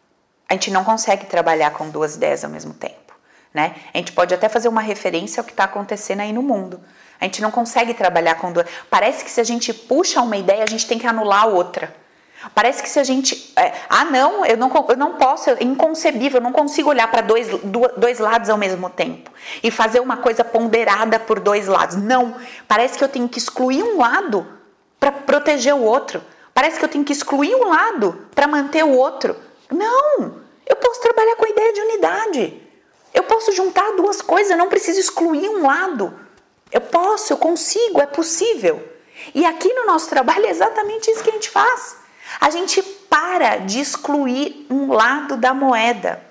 [0.47, 3.13] A gente não consegue trabalhar com duas ideias ao mesmo tempo,
[3.53, 3.75] né?
[3.93, 6.79] A gente pode até fazer uma referência ao que está acontecendo aí no mundo.
[7.19, 8.67] A gente não consegue trabalhar com duas.
[8.89, 11.93] Parece que se a gente puxa uma ideia, a gente tem que anular a outra.
[12.55, 13.51] Parece que se a gente.
[13.57, 17.21] É, ah, não, eu não, eu não posso, é inconcebível, eu não consigo olhar para
[17.21, 17.47] dois,
[17.97, 19.29] dois lados ao mesmo tempo
[19.61, 21.97] e fazer uma coisa ponderada por dois lados.
[21.97, 24.47] Não, parece que eu tenho que excluir um lado
[24.97, 26.23] para proteger o outro.
[26.53, 29.35] Parece que eu tenho que excluir um lado para manter o outro.
[29.69, 32.61] Não, eu posso trabalhar com a ideia de unidade.
[33.13, 36.17] Eu posso juntar duas coisas, eu não preciso excluir um lado.
[36.71, 38.87] Eu posso, eu consigo, é possível.
[39.33, 41.97] E aqui no nosso trabalho é exatamente isso que a gente faz.
[42.39, 46.21] A gente para de excluir um lado da moeda.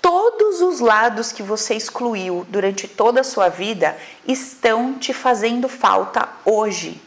[0.00, 3.96] Todos os lados que você excluiu durante toda a sua vida
[4.26, 7.00] estão te fazendo falta hoje.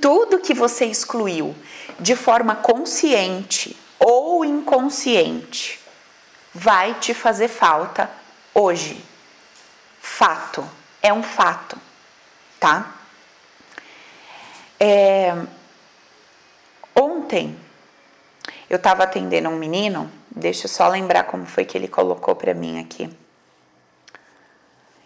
[0.00, 1.54] Tudo que você excluiu
[2.00, 5.78] de forma consciente ou inconsciente
[6.52, 8.10] vai te fazer falta
[8.52, 9.02] hoje.
[10.00, 10.68] Fato,
[11.02, 11.76] é um fato,
[12.60, 12.94] tá?
[14.78, 15.36] É,
[16.94, 17.56] Ontem
[18.68, 22.52] eu estava atendendo um menino, deixa eu só lembrar como foi que ele colocou para
[22.54, 23.04] mim aqui.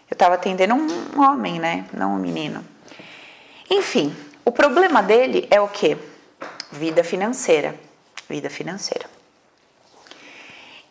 [0.09, 1.85] Eu estava atendendo um homem, né?
[1.93, 2.65] Não um menino.
[3.69, 5.97] Enfim, o problema dele é o quê?
[6.71, 7.75] Vida financeira.
[8.29, 9.05] Vida financeira.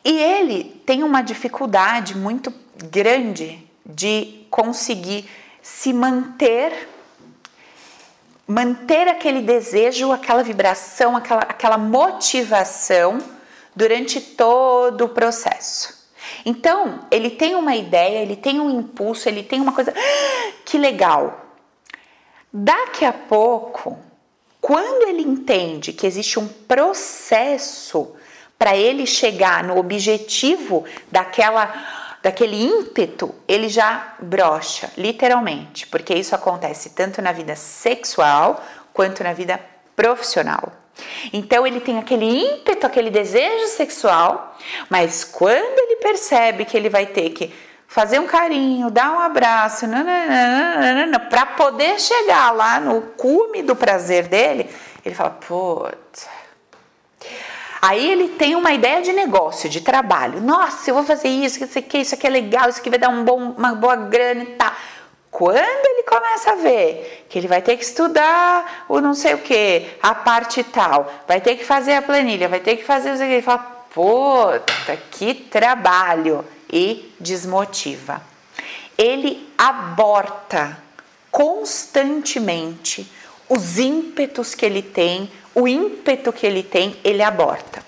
[0.04, 2.52] E ele tem uma dificuldade muito
[2.90, 5.28] grande de conseguir
[5.60, 6.88] se manter
[8.48, 13.18] manter aquele desejo, aquela vibração, aquela, aquela motivação
[13.74, 16.06] durante todo o processo.
[16.44, 19.92] Então, ele tem uma ideia, ele tem um impulso, ele tem uma coisa.
[19.96, 21.44] Ah, que legal!
[22.52, 23.98] Daqui a pouco,
[24.60, 28.14] quando ele entende que existe um processo
[28.56, 31.95] para ele chegar no objetivo daquela
[32.26, 38.60] daquele ímpeto, ele já brocha, literalmente, porque isso acontece tanto na vida sexual
[38.92, 39.60] quanto na vida
[39.94, 40.72] profissional.
[41.32, 44.56] Então ele tem aquele ímpeto, aquele desejo sexual,
[44.90, 47.54] mas quando ele percebe que ele vai ter que
[47.86, 49.86] fazer um carinho, dar um abraço,
[51.30, 54.68] para poder chegar lá no cume do prazer dele,
[55.04, 56.26] ele fala: "Putz,
[57.80, 60.40] Aí ele tem uma ideia de negócio, de trabalho.
[60.40, 63.08] Nossa, eu vou fazer isso, isso aqui, isso aqui é legal, isso aqui vai dar
[63.08, 64.72] um bom, uma boa grana e tal.
[65.30, 69.38] Quando ele começa a ver que ele vai ter que estudar o não sei o
[69.38, 73.18] que, a parte tal, vai ter que fazer a planilha, vai ter que fazer o
[73.18, 73.58] que, ele fala,
[73.92, 76.44] puta, que trabalho!
[76.72, 78.20] E desmotiva.
[78.98, 80.76] Ele aborta
[81.30, 83.08] constantemente
[83.48, 87.82] os ímpetos que ele tem, o ímpeto que ele tem, ele aborta.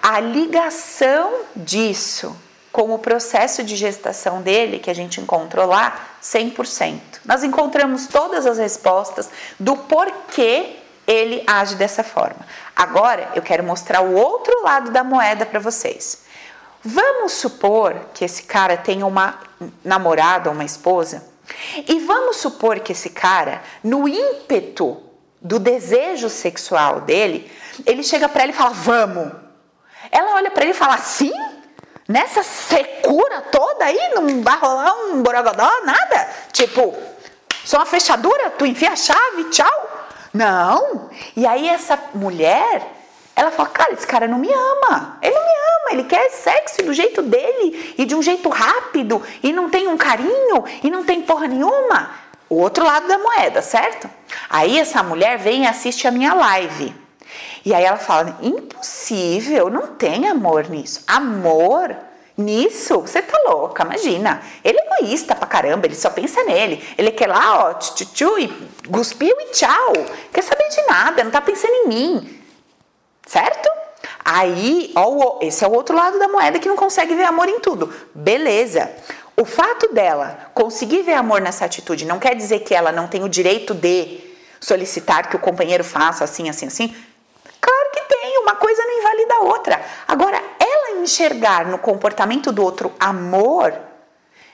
[0.00, 2.36] A ligação disso
[2.70, 7.00] com o processo de gestação dele, que a gente encontrou lá, 100%.
[7.24, 12.46] Nós encontramos todas as respostas do porquê ele age dessa forma.
[12.76, 16.22] Agora eu quero mostrar o outro lado da moeda para vocês.
[16.84, 19.40] Vamos supor que esse cara tenha uma
[19.84, 21.26] namorada ou uma esposa,
[21.88, 25.07] e vamos supor que esse cara, no ímpeto
[25.48, 27.50] do desejo sexual dele,
[27.86, 29.32] ele chega para ela e fala: "Vamos".
[30.12, 31.32] Ela olha para ele e fala: "Sim?
[32.06, 36.28] Nessa secura toda aí não vai rolar um borogodó, nada?
[36.52, 36.94] Tipo,
[37.64, 39.90] só uma fechadura, tu enfia a chave, tchau".
[40.34, 41.08] Não.
[41.34, 42.86] E aí essa mulher,
[43.34, 45.18] ela fala: "Cara, esse cara não me ama.
[45.22, 49.22] Ele não me ama, ele quer sexo do jeito dele e de um jeito rápido
[49.42, 53.62] e não tem um carinho e não tem porra nenhuma" o outro lado da moeda,
[53.62, 54.08] certo?
[54.48, 56.94] Aí essa mulher vem e assiste a minha live.
[57.64, 61.02] E aí ela fala: impossível, não tem amor nisso.
[61.06, 61.94] Amor
[62.36, 63.00] nisso?
[63.00, 64.40] Você tá louca, imagina.
[64.64, 66.82] Ele é egoísta pra caramba, ele só pensa nele.
[66.96, 68.48] Ele quer lá, ó, tchu, e
[68.90, 69.92] cuspiu e tchau.
[70.32, 72.40] Quer saber de nada, não tá pensando em mim.
[73.26, 73.68] Certo?
[74.24, 77.60] Aí, ó, esse é o outro lado da moeda que não consegue ver amor em
[77.60, 77.92] tudo.
[78.14, 78.90] Beleza.
[79.40, 83.22] O fato dela conseguir ver amor nessa atitude não quer dizer que ela não tem
[83.22, 84.18] o direito de
[84.60, 86.96] solicitar que o companheiro faça assim, assim, assim.
[87.60, 89.80] Claro que tem, uma coisa não invalida a outra.
[90.08, 93.78] Agora, ela enxergar no comportamento do outro amor,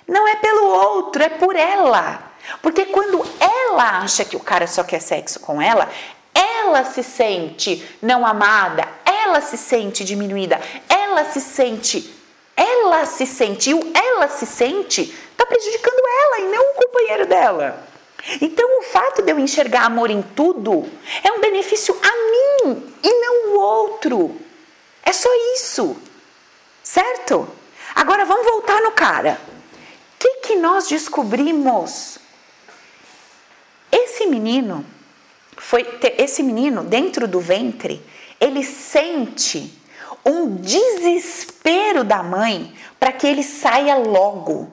[0.06, 2.22] não é pelo outro, é por ela.
[2.60, 5.88] Porque quando ela acha que o cara só quer sexo com ela,
[6.34, 12.13] ela se sente não amada, ela se sente diminuída, ela se sente,
[12.56, 17.86] ela se sentiu, ela se sente, está prejudicando ela e não o companheiro dela.
[18.40, 20.88] Então, o fato de eu enxergar amor em tudo
[21.22, 24.40] é um benefício a mim e não o outro.
[25.02, 25.96] É só isso.
[26.82, 27.48] Certo?
[27.94, 29.38] Agora vamos voltar no cara.
[29.46, 32.18] O que, que nós descobrimos?
[33.92, 34.84] Esse menino
[35.56, 35.86] foi
[36.18, 38.04] esse menino dentro do ventre,
[38.40, 39.72] ele sente
[40.24, 44.68] um desespero da mãe para que ele saia logo.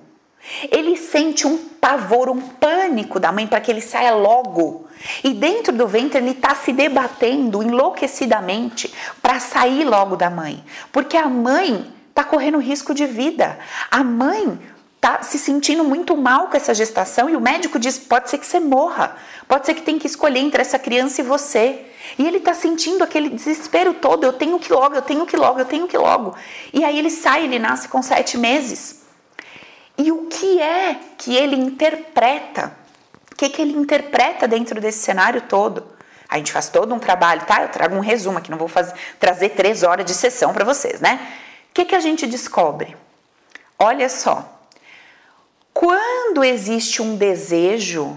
[0.71, 4.87] Ele sente um pavor, um pânico da mãe para que ele saia logo.
[5.23, 11.17] E dentro do ventre ele está se debatendo enlouquecidamente para sair logo da mãe, porque
[11.17, 13.57] a mãe está correndo risco de vida.
[13.89, 14.59] A mãe
[15.01, 18.45] está se sentindo muito mal com essa gestação e o médico diz: pode ser que
[18.45, 21.87] você morra, pode ser que tem que escolher entre essa criança e você.
[22.19, 25.59] E ele está sentindo aquele desespero todo: eu tenho que logo, eu tenho que logo,
[25.59, 26.35] eu tenho que logo.
[26.71, 29.01] E aí ele sai, ele nasce com sete meses.
[29.97, 32.71] E o que é que ele interpreta?
[33.31, 35.83] O que, que ele interpreta dentro desse cenário todo?
[36.29, 37.63] A gente faz todo um trabalho, tá?
[37.63, 41.01] Eu trago um resumo aqui, não vou fazer, trazer três horas de sessão para vocês,
[41.01, 41.19] né?
[41.71, 42.95] O que, que a gente descobre?
[43.79, 44.60] Olha só,
[45.81, 48.15] quando existe um desejo,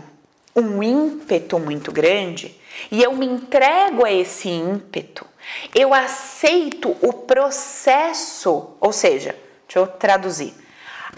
[0.54, 2.54] um ímpeto muito grande,
[2.90, 5.26] e eu me entrego a esse ímpeto,
[5.74, 9.34] eu aceito o processo, ou seja,
[9.66, 10.52] deixa eu traduzir.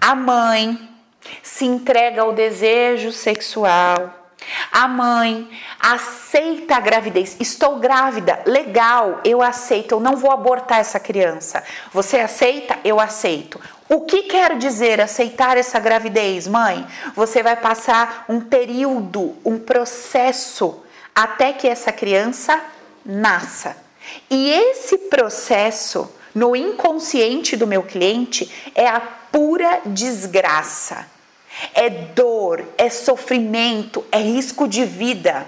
[0.01, 0.89] A mãe
[1.43, 4.31] se entrega ao desejo sexual.
[4.71, 7.37] A mãe aceita a gravidez.
[7.41, 11.65] Estou grávida, legal, eu aceito, eu não vou abortar essa criança.
[11.93, 12.79] Você aceita?
[12.85, 13.61] Eu aceito.
[13.89, 16.85] O que quer dizer aceitar essa gravidez, mãe?
[17.15, 20.83] Você vai passar um período, um processo
[21.15, 22.61] até que essa criança
[23.05, 23.77] nasça.
[24.29, 31.07] E esse processo no inconsciente do meu cliente é a pura desgraça.
[31.73, 35.47] É dor, é sofrimento, é risco de vida.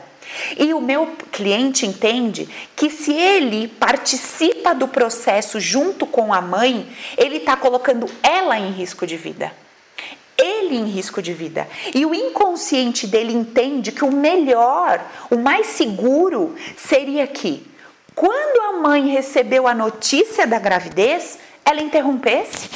[0.56, 6.88] E o meu cliente entende que se ele participa do processo junto com a mãe,
[7.16, 9.52] ele está colocando ela em risco de vida.
[10.36, 11.66] Ele em risco de vida.
[11.94, 17.66] E o inconsciente dele entende que o melhor, o mais seguro, seria que
[18.14, 22.68] quando a mãe recebeu a notícia da gravidez, ela interrompesse,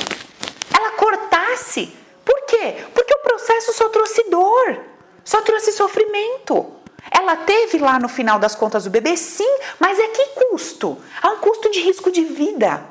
[0.72, 1.92] ela cortasse.
[2.24, 2.76] Por quê?
[2.94, 4.80] Porque o processo só trouxe dor,
[5.24, 6.81] só trouxe sofrimento.
[7.10, 10.98] Ela teve lá no final das contas o bebê, sim, mas é que custo?
[11.20, 12.84] Há um custo de risco de vida.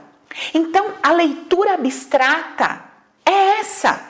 [0.53, 2.83] Então, a leitura abstrata
[3.25, 4.09] é essa.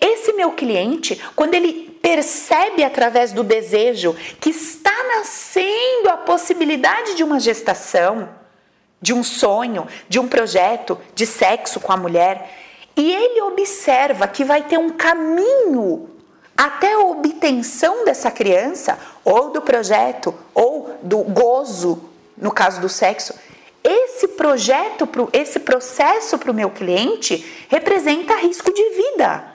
[0.00, 7.24] Esse meu cliente, quando ele percebe através do desejo que está nascendo a possibilidade de
[7.24, 8.28] uma gestação,
[9.00, 12.50] de um sonho, de um projeto de sexo com a mulher,
[12.96, 16.10] e ele observa que vai ter um caminho
[16.64, 23.34] até a obtenção dessa criança, ou do projeto, ou do gozo, no caso do sexo,
[23.82, 29.50] esse projeto, esse processo para o meu cliente representa risco de vida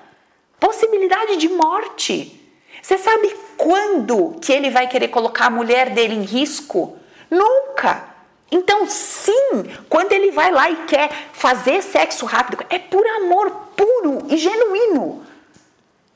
[0.59, 2.41] possibilidade de morte.
[2.81, 6.97] Você sabe quando que ele vai querer colocar a mulher dele em risco?
[7.29, 8.15] Nunca.
[8.51, 14.25] Então, sim, quando ele vai lá e quer fazer sexo rápido, é por amor puro
[14.29, 15.24] e genuíno.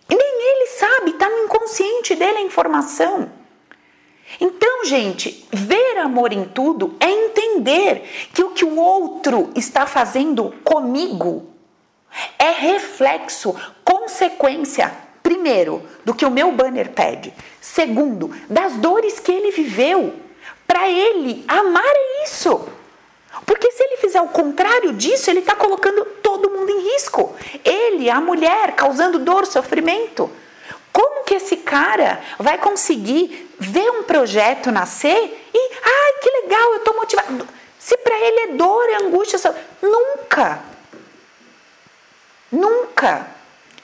[0.10, 3.32] Nem ele sabe, está no inconsciente dele a informação.
[4.39, 10.53] Então, gente, ver amor em tudo é entender que o que o outro está fazendo
[10.64, 11.47] comigo
[12.38, 14.91] é reflexo, consequência,
[15.22, 20.14] primeiro, do que o meu banner pede, segundo, das dores que ele viveu.
[20.66, 22.68] Para ele, amar é isso.
[23.45, 27.36] Porque se ele fizer o contrário disso, ele está colocando todo mundo em risco.
[27.63, 30.30] Ele, a mulher, causando dor, sofrimento.
[30.91, 36.77] Como que esse cara vai conseguir ver um projeto nascer e, ai, que legal, eu
[36.77, 37.47] estou motivado.
[37.77, 39.39] Se para ele é dor, é angústia,
[39.82, 40.59] nunca.
[42.51, 43.27] Nunca.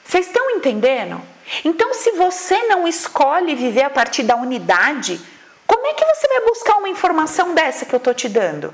[0.03, 1.21] Vocês estão entendendo?
[1.63, 5.21] Então, se você não escolhe viver a partir da unidade,
[5.67, 8.73] como é que você vai buscar uma informação dessa que eu estou te dando?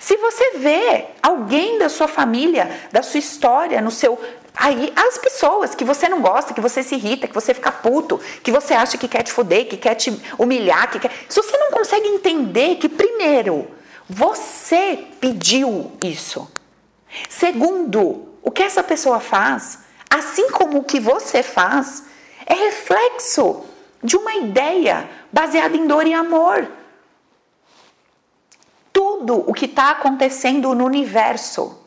[0.00, 4.20] Se você vê alguém da sua família, da sua história, no seu.
[4.54, 8.18] Aí, as pessoas que você não gosta, que você se irrita, que você fica puto,
[8.42, 11.10] que você acha que quer te foder, que quer te humilhar, que quer.
[11.28, 13.68] Se você não consegue entender que, primeiro,
[14.08, 16.50] você pediu isso.
[17.28, 22.04] Segundo, o que essa pessoa faz, assim como o que você faz,
[22.46, 23.64] é reflexo
[24.02, 26.66] de uma ideia baseada em dor e amor
[29.16, 31.82] tudo o que está acontecendo no universo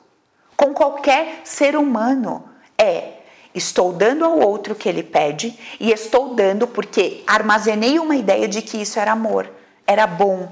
[0.58, 2.44] com qualquer ser humano
[2.78, 3.20] é
[3.54, 8.48] estou dando ao outro o que ele pede e estou dando porque armazenei uma ideia
[8.48, 9.50] de que isso era amor,
[9.86, 10.52] era bom,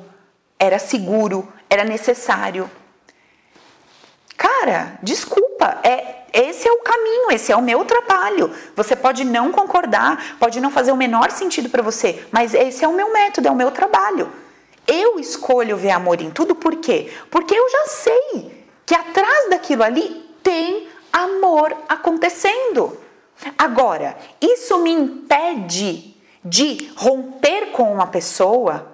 [0.59, 2.69] era seguro, era necessário.
[4.35, 8.53] Cara, desculpa, é esse é o caminho, esse é o meu trabalho.
[8.75, 12.87] Você pode não concordar, pode não fazer o menor sentido para você, mas esse é
[12.87, 14.31] o meu método, é o meu trabalho.
[14.87, 17.11] Eu escolho ver amor em tudo, por quê?
[17.29, 22.97] Porque eu já sei que atrás daquilo ali tem amor acontecendo.
[23.57, 28.93] Agora, isso me impede de romper com uma pessoa?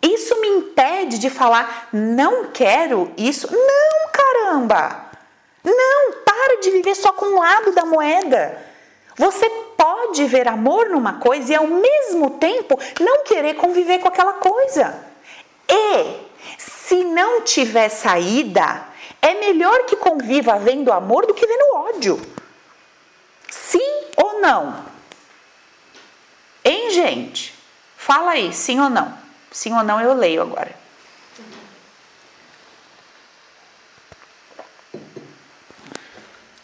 [0.00, 3.48] Isso me impede de falar, não quero isso?
[3.50, 5.10] Não, caramba!
[5.64, 8.58] Não, para de viver só com um lado da moeda.
[9.16, 14.34] Você pode ver amor numa coisa e ao mesmo tempo não querer conviver com aquela
[14.34, 15.11] coisa.
[15.72, 16.26] E
[16.58, 18.86] se não tiver saída,
[19.22, 22.20] é melhor que conviva vendo amor do que vendo ódio.
[23.48, 24.84] Sim ou não?
[26.62, 27.54] Hein, gente?
[27.96, 29.16] Fala aí, sim ou não?
[29.50, 30.82] Sim ou não eu leio agora.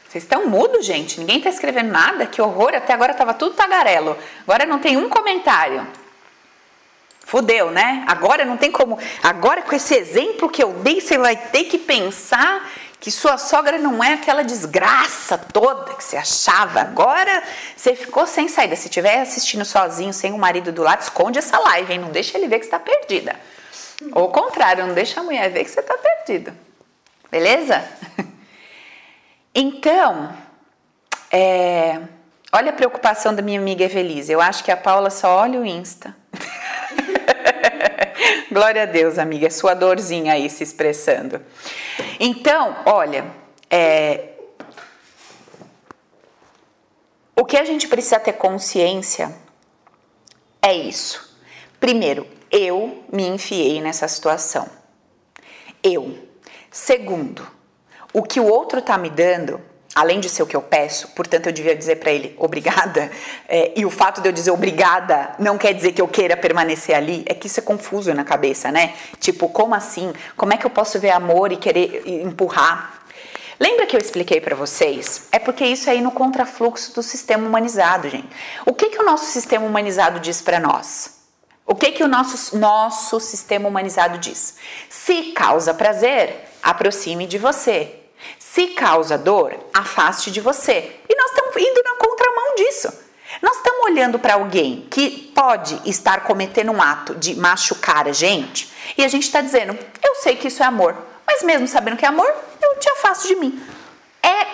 [0.09, 1.21] Vocês estão mudos, gente?
[1.21, 2.27] Ninguém está escrevendo nada?
[2.27, 2.75] Que horror!
[2.75, 4.19] Até agora estava tudo tagarelo.
[4.43, 5.87] Agora não tem um comentário.
[7.29, 8.05] Fudeu, né?
[8.07, 8.99] Agora não tem como.
[9.23, 12.67] Agora, com esse exemplo que eu dei, você vai ter que pensar
[12.99, 16.81] que sua sogra não é aquela desgraça toda que você achava.
[16.81, 17.43] Agora
[17.77, 18.75] você ficou sem saída.
[18.77, 21.99] Se estiver assistindo sozinho, sem o marido do lado, esconde essa live, hein?
[21.99, 23.37] Não deixa ele ver que está perdida.
[24.13, 26.55] Ou o contrário, não deixa a mulher ver que você está perdida.
[27.31, 27.85] Beleza?
[29.55, 30.33] Então,
[31.33, 32.01] é,
[32.53, 34.31] olha a preocupação da minha amiga Evelise.
[34.31, 36.15] Eu acho que a Paula só olha o Insta.
[38.51, 41.41] Glória a Deus, amiga, é sua dorzinha aí se expressando.
[42.19, 43.27] Então, olha,
[43.71, 44.31] é,
[47.37, 49.35] o que a gente precisa ter consciência
[50.61, 51.37] é isso.
[51.79, 54.69] Primeiro, eu me enfiei nessa situação.
[55.83, 56.27] Eu.
[56.71, 57.47] Segundo,
[58.13, 59.61] o que o outro tá me dando
[59.99, 63.11] além de ser o que eu peço, portanto eu devia dizer para ele obrigada,
[63.49, 66.95] é, e o fato de eu dizer obrigada não quer dizer que eu queira permanecer
[66.95, 68.95] ali, é que isso é confuso na cabeça, né?
[69.19, 70.13] Tipo, como assim?
[70.37, 73.03] Como é que eu posso ver amor e querer empurrar?
[73.59, 75.27] Lembra que eu expliquei para vocês?
[75.33, 78.29] É porque isso é no contrafluxo do sistema humanizado, gente.
[78.65, 81.19] O que, que o nosso sistema humanizado diz para nós?
[81.67, 84.57] O que, que o nosso, nosso sistema humanizado diz?
[84.89, 87.98] Se causa prazer, aproxime de você.
[88.39, 90.97] Se causa dor, afaste de você.
[91.09, 92.93] E nós estamos indo na contramão disso.
[93.43, 98.73] Nós estamos olhando para alguém que pode estar cometendo um ato de machucar a gente
[98.97, 100.97] e a gente está dizendo: eu sei que isso é amor,
[101.27, 103.63] mas mesmo sabendo que é amor, eu te afasto de mim.
[104.23, 104.47] É,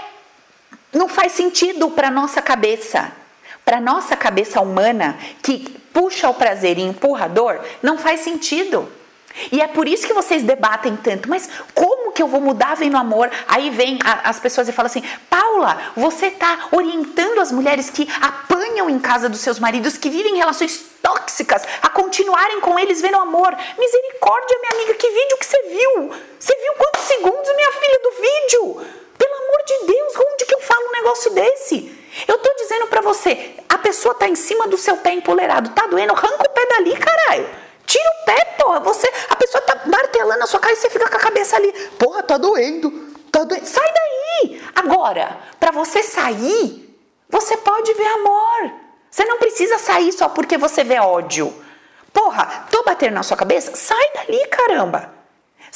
[0.92, 3.12] não faz sentido para nossa cabeça,
[3.64, 5.60] para nossa cabeça humana que
[5.92, 8.90] puxa o prazer e empurra a dor, não faz sentido.
[9.50, 11.28] E é por isso que vocês debatem tanto.
[11.28, 13.30] Mas como que eu vou mudar vendo amor?
[13.48, 18.08] Aí vem a, as pessoas e falam assim: Paula, você está orientando as mulheres que
[18.20, 23.18] apanham em casa dos seus maridos, que vivem relações tóxicas, a continuarem com eles vendo
[23.18, 23.54] amor.
[23.78, 26.10] Misericórdia, minha amiga, que vídeo que você viu?
[26.38, 28.86] Você viu quantos segundos, minha filha, do vídeo?
[29.18, 32.04] Pelo amor de Deus, onde que eu falo um negócio desse?
[32.28, 35.86] Eu tô dizendo para você, a pessoa tá em cima do seu pé empolerado, tá
[35.86, 37.63] doendo, arranca o pé dali, caralho.
[37.94, 38.80] Tira o pé, porra.
[38.80, 41.70] Você, a pessoa tá martelando na sua cara e você fica com a cabeça ali.
[41.96, 42.90] Porra, tá doendo.
[43.30, 43.64] Tá doendo.
[43.66, 44.60] Sai daí.
[44.74, 46.92] Agora, para você sair,
[47.30, 48.72] você pode ver amor.
[49.08, 51.54] Você não precisa sair só porque você vê ódio.
[52.12, 53.76] Porra, tô batendo na sua cabeça?
[53.76, 55.14] Sai dali, caramba.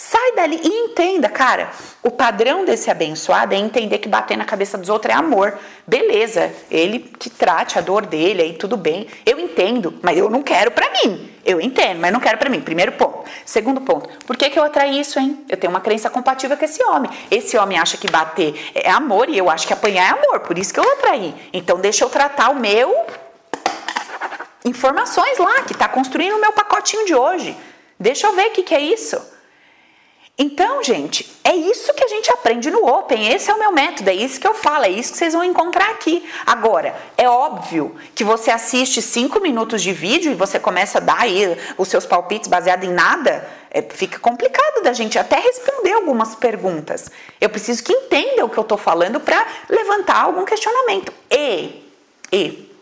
[0.00, 1.72] Sai dali e entenda, cara.
[2.04, 5.58] O padrão desse abençoado é entender que bater na cabeça dos outros é amor.
[5.84, 9.08] Beleza, ele que trate a dor dele aí, tudo bem.
[9.26, 11.28] Eu entendo, mas eu não quero para mim.
[11.44, 12.60] Eu entendo, mas não quero para mim.
[12.60, 13.24] Primeiro ponto.
[13.44, 15.44] Segundo ponto, por que, que eu atraí isso, hein?
[15.48, 17.10] Eu tenho uma crença compatível com esse homem.
[17.28, 20.56] Esse homem acha que bater é amor e eu acho que apanhar é amor, por
[20.56, 21.34] isso que eu atraí.
[21.52, 23.04] Então deixa eu tratar o meu
[24.64, 27.56] informações lá, que está construindo o meu pacotinho de hoje.
[27.98, 29.37] Deixa eu ver o que, que é isso.
[30.40, 33.26] Então, gente, é isso que a gente aprende no Open.
[33.26, 35.42] Esse é o meu método, é isso que eu falo, é isso que vocês vão
[35.42, 36.24] encontrar aqui.
[36.46, 41.22] Agora, é óbvio que você assiste cinco minutos de vídeo e você começa a dar
[41.22, 46.36] aí os seus palpites baseado em nada, é, fica complicado da gente até responder algumas
[46.36, 47.10] perguntas.
[47.40, 51.12] Eu preciso que entenda o que eu estou falando para levantar algum questionamento.
[51.28, 51.82] E,
[52.32, 52.72] e,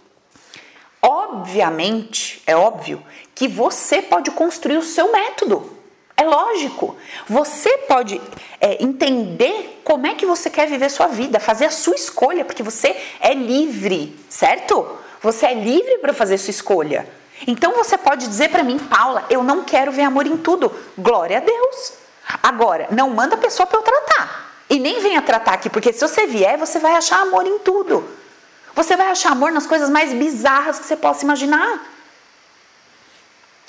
[1.01, 3.03] obviamente, é óbvio
[3.35, 5.76] que você pode construir o seu método.
[6.17, 6.97] É lógico.
[7.29, 8.21] Você pode
[8.61, 12.63] é, entender como é que você quer viver sua vida, fazer a sua escolha, porque
[12.63, 14.87] você é livre, certo?
[15.21, 17.07] Você é livre para fazer sua escolha.
[17.47, 20.73] Então você pode dizer para mim, Paula, eu não quero ver amor em tudo.
[20.97, 21.93] Glória a Deus.
[22.43, 24.47] Agora, não manda a pessoa para eu tratar.
[24.71, 28.09] E nem venha tratar aqui, porque se você vier, você vai achar amor em tudo.
[28.75, 31.96] Você vai achar amor nas coisas mais bizarras que você possa imaginar.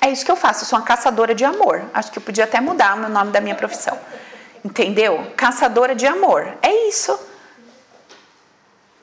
[0.01, 1.83] É isso que eu faço, eu sou uma caçadora de amor.
[1.93, 3.99] Acho que eu podia até mudar o nome da minha profissão.
[4.63, 5.31] Entendeu?
[5.35, 6.57] Caçadora de amor.
[6.61, 7.19] É isso.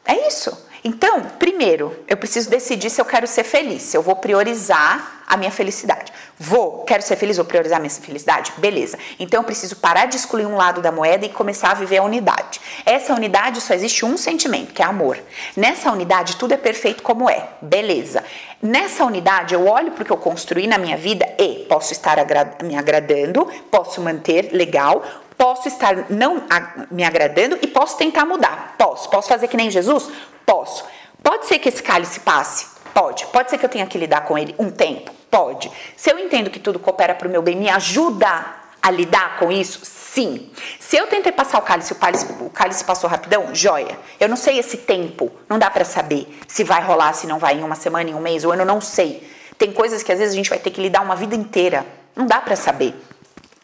[0.05, 0.64] É isso.
[0.87, 5.37] Então, primeiro, eu preciso decidir se eu quero ser feliz, se eu vou priorizar a
[5.37, 6.13] minha felicidade.
[6.39, 8.53] Vou, quero ser feliz, vou priorizar a minha felicidade?
[8.59, 8.99] Beleza.
[9.19, 12.03] Então eu preciso parar de excluir um lado da moeda e começar a viver a
[12.03, 12.61] unidade.
[12.85, 15.19] Essa unidade só existe um sentimento, que é amor.
[15.57, 17.49] Nessa unidade tudo é perfeito como é.
[17.63, 18.23] Beleza.
[18.61, 22.19] Nessa unidade eu olho para o que eu construí na minha vida e posso estar
[22.19, 25.03] agra me agradando, posso manter legal,
[25.37, 26.45] posso estar não
[26.91, 28.75] me agradando e posso tentar mudar.
[28.79, 29.09] Posso.
[29.09, 30.09] Posso fazer que nem Jesus?
[30.45, 30.85] Posso.
[31.23, 32.67] Pode ser que esse cálice passe?
[32.93, 33.27] Pode.
[33.27, 35.11] Pode ser que eu tenha que lidar com ele um tempo?
[35.31, 35.71] Pode.
[35.97, 38.45] Se eu entendo que tudo coopera para o meu bem, me ajuda
[38.81, 39.81] a lidar com isso?
[39.83, 40.51] Sim.
[40.79, 43.99] Se eu tentei passar o cálice, o cálice, o cálice passou rapidão, joia.
[44.21, 47.59] Eu não sei esse tempo, não dá para saber se vai rolar, se não vai
[47.59, 49.29] em uma semana, em um mês, ou ano, não sei.
[49.59, 51.85] Tem coisas que às vezes a gente vai ter que lidar uma vida inteira.
[52.15, 52.95] Não dá para saber.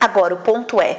[0.01, 0.99] Agora, o ponto é,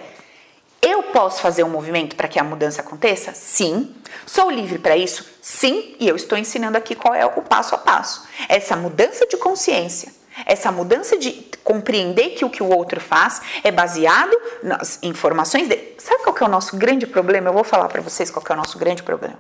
[0.82, 3.34] eu posso fazer um movimento para que a mudança aconteça?
[3.34, 3.96] Sim.
[4.26, 5.26] Sou livre para isso?
[5.42, 5.96] Sim.
[6.00, 8.28] E eu estou ensinando aqui qual é o passo a passo.
[8.50, 10.12] Essa mudança de consciência,
[10.46, 15.96] essa mudança de compreender que o que o outro faz é baseado nas informações dele.
[16.00, 17.50] Sabe qual que é o nosso grande problema?
[17.50, 19.38] Eu vou falar para vocês qual que é o nosso grande problema.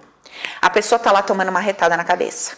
[0.61, 2.55] A pessoa está lá tomando uma retada na cabeça.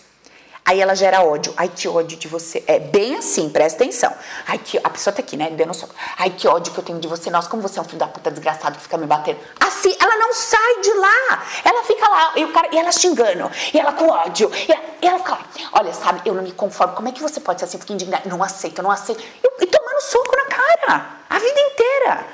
[0.66, 1.54] Aí ela gera ódio.
[1.58, 2.64] Ai, que ódio de você.
[2.66, 4.14] É bem assim, presta atenção.
[4.48, 4.80] Ai, que.
[4.82, 5.50] A pessoa tá aqui, né?
[5.50, 5.94] Dando soco.
[6.18, 7.30] Ai, que ódio que eu tenho de você.
[7.30, 9.40] Nossa, como você é um filho da puta desgraçado que fica me batendo.
[9.60, 11.44] Assim, ela não sai de lá.
[11.66, 12.34] Ela fica lá.
[12.38, 13.52] E, o cara, e ela xingando.
[13.74, 14.50] E ela com ódio.
[14.68, 15.46] E ela, e ela fica lá.
[15.74, 16.96] Olha, sabe, eu não me conformo.
[16.96, 17.78] Como é que você pode ser assim?
[17.78, 18.30] Fica indignada.
[18.30, 19.22] Não aceito, não aceito.
[19.22, 21.08] E, e tomando soco na cara.
[21.30, 22.26] A vida inteira.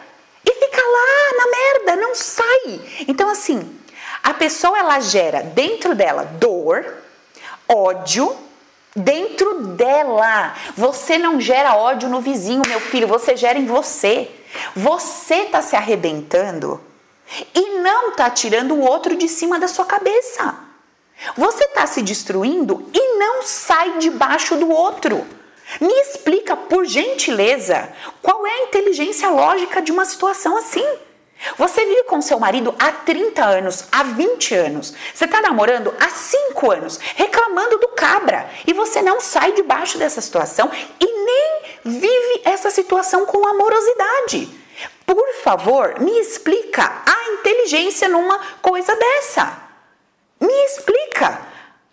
[0.46, 2.82] E fica lá na merda, não sai.
[3.08, 3.80] Então, assim,
[4.22, 7.09] a pessoa ela gera dentro dela dor
[7.70, 8.36] ódio
[8.96, 10.56] dentro dela.
[10.76, 14.30] Você não gera ódio no vizinho, meu filho, você gera em você.
[14.76, 16.82] Você está se arrebentando
[17.54, 20.56] e não está tirando o outro de cima da sua cabeça.
[21.36, 25.26] Você está se destruindo e não sai debaixo do outro.
[25.80, 27.90] Me explica, por gentileza,
[28.22, 30.86] qual é a inteligência lógica de uma situação assim.
[31.58, 34.94] Você vive com seu marido há 30 anos, há 20 anos.
[35.14, 38.50] Você está namorando há 5 anos, reclamando do cabra.
[38.68, 40.70] E você não sai debaixo dessa situação
[41.00, 44.50] e nem vive essa situação com amorosidade.
[45.06, 49.58] Por favor, me explica a inteligência numa coisa dessa.
[50.40, 51.42] Me explica.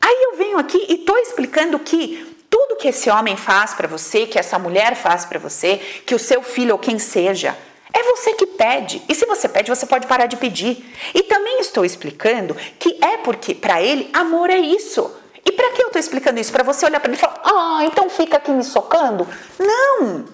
[0.01, 4.26] Aí eu venho aqui e estou explicando que tudo que esse homem faz para você,
[4.26, 7.57] que essa mulher faz para você, que o seu filho ou quem seja,
[7.93, 9.03] é você que pede.
[9.09, 10.84] E se você pede, você pode parar de pedir.
[11.14, 15.11] E também estou explicando que é porque para ele amor é isso.
[15.45, 16.53] E para que eu estou explicando isso?
[16.53, 19.26] Para você olhar para mim e falar: "Ah, então fica aqui me socando?"
[19.59, 20.24] Não.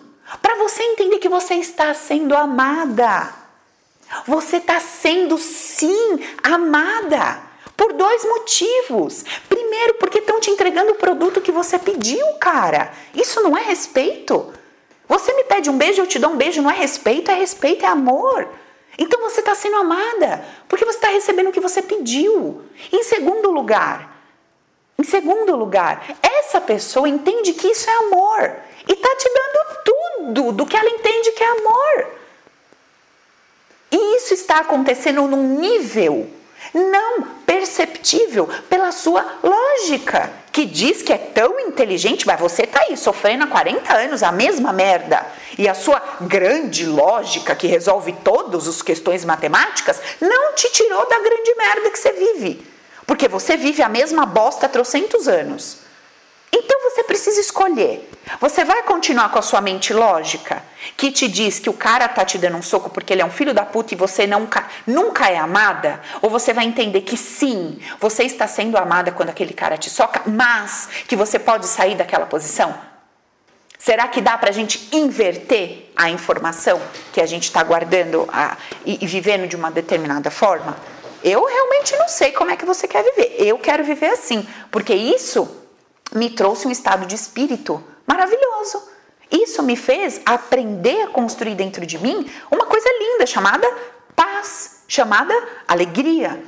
[0.41, 3.33] Para você entender que você está sendo amada.
[4.27, 7.41] Você está sendo sim amada.
[7.77, 9.25] Por dois motivos.
[9.49, 12.93] Primeiro, porque estão te entregando o produto que você pediu, cara.
[13.15, 14.53] Isso não é respeito.
[15.13, 17.85] Você me pede um beijo, eu te dou um beijo, não é respeito, é respeito,
[17.85, 18.49] é amor.
[18.97, 22.63] Então você está sendo amada, porque você está recebendo o que você pediu.
[22.91, 24.11] Em segundo lugar,
[24.99, 28.57] em segundo lugar, essa pessoa entende que isso é amor
[28.89, 32.07] e está te dando tudo do que ela entende que é amor.
[33.91, 36.27] E isso está acontecendo num nível
[36.73, 42.97] não perceptível pela sua lógica, que diz que é tão inteligente, mas você tá aí
[42.97, 45.25] sofrendo há 40 anos a mesma merda.
[45.59, 51.19] E a sua grande lógica, que resolve todas as questões matemáticas, não te tirou da
[51.19, 52.67] grande merda que você vive.
[53.07, 55.79] Porque você vive a mesma bosta há trocentos anos.
[56.53, 56.82] Então
[57.33, 58.09] precisa escolher.
[58.41, 60.63] Você vai continuar com a sua mente lógica,
[60.97, 63.31] que te diz que o cara tá te dando um soco porque ele é um
[63.31, 66.01] filho da puta e você nunca, nunca é amada?
[66.21, 70.23] Ou você vai entender que sim, você está sendo amada quando aquele cara te soca,
[70.27, 72.75] mas que você pode sair daquela posição?
[73.79, 76.81] Será que dá para a gente inverter a informação
[77.13, 78.57] que a gente está guardando a,
[78.87, 80.77] e, e vivendo de uma determinada forma?
[81.25, 83.35] Eu realmente não sei como é que você quer viver.
[83.39, 85.62] Eu quero viver assim, porque isso
[86.15, 88.83] me trouxe um estado de espírito maravilhoso.
[89.31, 93.67] Isso me fez aprender a construir dentro de mim uma coisa linda chamada
[94.15, 95.35] paz, chamada
[95.67, 96.43] alegria.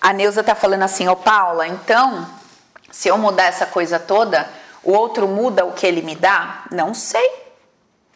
[0.00, 2.28] A Neuza tá falando assim, ô oh, Paula, então,
[2.90, 4.46] se eu mudar essa coisa toda,
[4.82, 6.64] o outro muda o que ele me dá?
[6.70, 7.43] Não sei.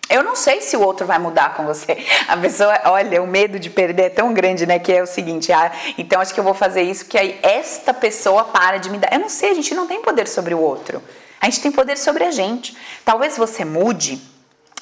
[0.09, 2.05] Eu não sei se o outro vai mudar com você.
[2.27, 4.79] A pessoa, olha, o medo de perder é tão grande, né?
[4.79, 7.93] Que é o seguinte, ah, então acho que eu vou fazer isso, que aí esta
[7.93, 9.13] pessoa para de me dar.
[9.13, 11.03] Eu não sei, a gente não tem poder sobre o outro.
[11.41, 12.77] A gente tem poder sobre a gente.
[13.05, 14.21] Talvez você mude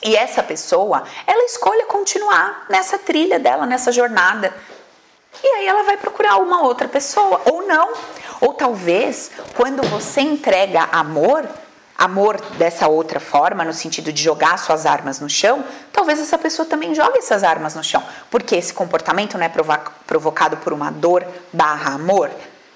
[0.03, 4.55] e essa pessoa, ela escolha continuar nessa trilha dela, nessa jornada.
[5.43, 7.93] E aí ela vai procurar uma outra pessoa, ou não.
[8.41, 11.49] Ou talvez, quando você entrega amor,
[11.99, 16.67] amor dessa outra forma, no sentido de jogar suas armas no chão, talvez essa pessoa
[16.67, 19.51] também jogue essas armas no chão, porque esse comportamento não é
[20.07, 22.31] provocado por uma dor barra amor.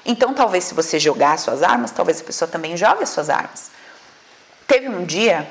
[0.06, 3.70] Então, talvez se você jogar suas armas, talvez a pessoa também jogue as suas armas.
[4.66, 5.46] Teve um dia,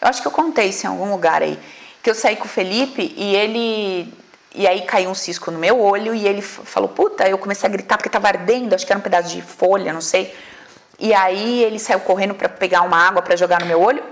[0.00, 1.58] eu acho que eu contei isso em algum lugar aí,
[2.02, 4.12] que eu saí com o Felipe e ele
[4.56, 7.72] e aí caiu um cisco no meu olho e ele falou: "Puta", eu comecei a
[7.72, 10.32] gritar porque estava ardendo, acho que era um pedaço de folha, não sei.
[10.98, 14.02] E aí ele saiu correndo para pegar uma água para jogar no meu olho.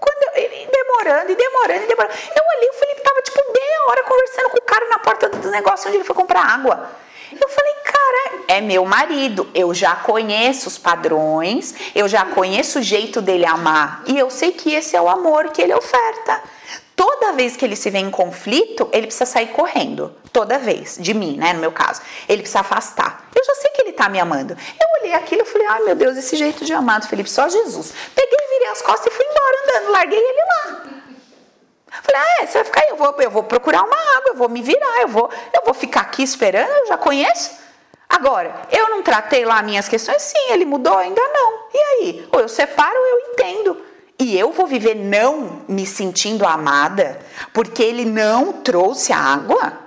[0.00, 2.14] Quando ele demorando e demorando e demorando.
[2.34, 5.50] Eu ali, o Felipe tava tipo meia hora conversando com o cara na porta do
[5.50, 6.90] negócio onde ele foi comprar água.
[7.40, 9.48] Eu falei, cara, é meu marido.
[9.54, 14.02] Eu já conheço os padrões, eu já conheço o jeito dele amar.
[14.06, 16.42] E eu sei que esse é o amor que ele oferta.
[16.94, 20.14] Toda vez que ele se vê em conflito, ele precisa sair correndo.
[20.32, 21.52] Toda vez, de mim, né?
[21.52, 22.02] No meu caso.
[22.28, 23.26] Ele precisa afastar.
[23.34, 24.52] Eu já sei que ele tá me amando.
[24.52, 27.48] Eu olhei aquilo e falei, ai meu Deus, esse jeito de amar do Felipe, só
[27.48, 27.92] Jesus.
[28.14, 30.82] Peguei, virei as costas e fui embora andando, larguei ele lá.
[32.02, 34.34] Falei, ah, é, você vai ficar aí, eu vou, eu vou procurar uma água, eu
[34.34, 37.62] vou me virar, eu vou, eu vou ficar aqui esperando, eu já conheço.
[38.08, 40.22] Agora, eu não tratei lá minhas questões?
[40.22, 40.98] Sim, ele mudou?
[40.98, 41.58] Ainda não.
[41.72, 42.28] E aí?
[42.32, 43.82] Ou eu separo ou eu entendo.
[44.18, 47.18] E eu vou viver não me sentindo amada
[47.52, 49.81] porque ele não trouxe a água?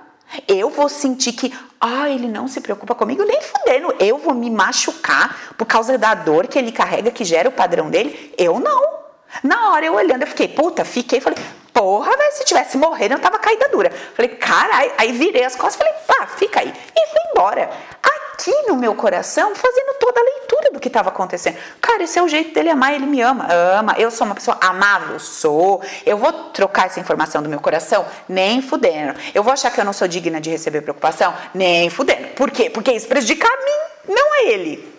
[0.46, 3.94] Eu vou sentir que, ah, ele não se preocupa comigo, nem fudendo.
[3.98, 7.90] Eu vou me machucar por causa da dor que ele carrega, que gera o padrão
[7.90, 8.34] dele?
[8.36, 8.96] Eu não.
[9.42, 11.38] Na hora eu olhando, eu fiquei, puta, fiquei, falei,
[11.76, 13.92] porra, velho, se tivesse morrendo, eu tava caída dura.
[14.14, 16.68] Falei, caralho, aí virei as costas, falei, pá, fica aí.
[16.68, 17.68] E fui embora.
[18.02, 21.58] Aqui no meu coração, fazendo toda a leitura do que estava acontecendo.
[21.80, 23.46] Cara, esse é o jeito dele amar, ele me ama.
[23.52, 25.82] Ama, eu sou uma pessoa amável, sou.
[26.06, 28.06] Eu vou trocar essa informação do meu coração?
[28.26, 29.18] Nem fudendo.
[29.34, 31.34] Eu vou achar que eu não sou digna de receber preocupação?
[31.52, 32.28] Nem fudendo.
[32.28, 32.70] Por quê?
[32.70, 34.96] Porque isso prejudica a mim, não a ele.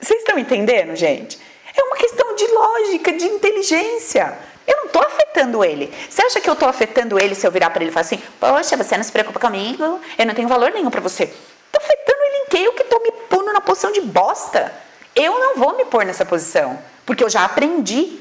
[0.00, 1.40] Vocês estão entendendo, gente?
[1.76, 4.55] É uma questão de lógica, de inteligência.
[4.66, 5.92] Eu não estou afetando ele.
[6.08, 8.20] Você acha que eu estou afetando ele se eu virar para ele e falar assim:
[8.40, 11.24] Poxa, você não se preocupa comigo, eu não tenho valor nenhum para você?
[11.24, 12.58] Estou afetando ele em quê?
[12.58, 14.72] Eu que estou me pondo na posição de bosta.
[15.14, 18.20] Eu não vou me pôr nessa posição, porque eu já aprendi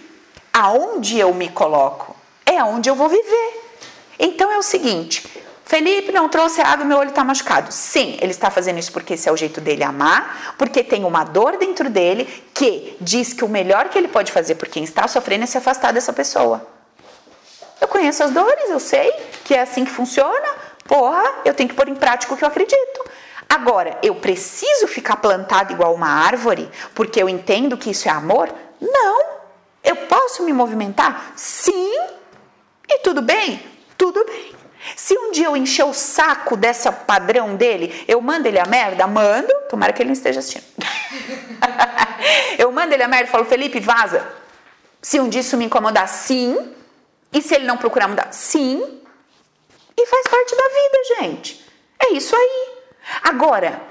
[0.54, 2.16] aonde eu me coloco.
[2.46, 3.64] É aonde eu vou viver.
[4.20, 5.28] Então é o seguinte:
[5.66, 7.72] Felipe não trouxe água, meu olho está machucado.
[7.72, 11.24] Sim, ele está fazendo isso porque esse é o jeito dele amar, porque tem uma
[11.24, 15.08] dor dentro dele que diz que o melhor que ele pode fazer por quem está
[15.08, 16.66] sofrendo é se afastar dessa pessoa.
[17.82, 19.12] Eu conheço as dores, eu sei
[19.44, 20.48] que é assim que funciona.
[20.86, 23.06] Porra, eu tenho que pôr em prática o que eu acredito.
[23.50, 28.54] Agora, eu preciso ficar plantado igual uma árvore porque eu entendo que isso é amor?
[28.80, 29.24] Não.
[29.84, 31.34] Eu posso me movimentar?
[31.36, 31.92] Sim.
[32.88, 33.62] E tudo bem?
[33.98, 34.55] Tudo bem.
[34.96, 39.08] Se um dia eu encher o saco dessa padrão dele, eu mando ele a merda?
[39.08, 39.54] Mando.
[39.70, 40.66] Tomara que ele não esteja assistindo.
[42.60, 44.28] eu mando ele a merda e falo, Felipe, vaza.
[45.02, 46.74] Se um dia isso me incomodar, sim.
[47.32, 48.32] E se ele não procurar mudar?
[48.32, 49.02] Sim.
[49.98, 51.66] E faz parte da vida, gente.
[52.00, 52.70] É isso aí.
[53.24, 53.82] Agora,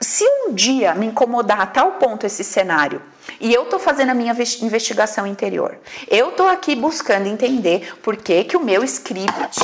[0.00, 3.02] se um dia me incomodar a tal ponto esse cenário,
[3.40, 5.78] e eu estou fazendo a minha investigação interior,
[6.08, 9.60] eu estou aqui buscando entender por que, que o meu script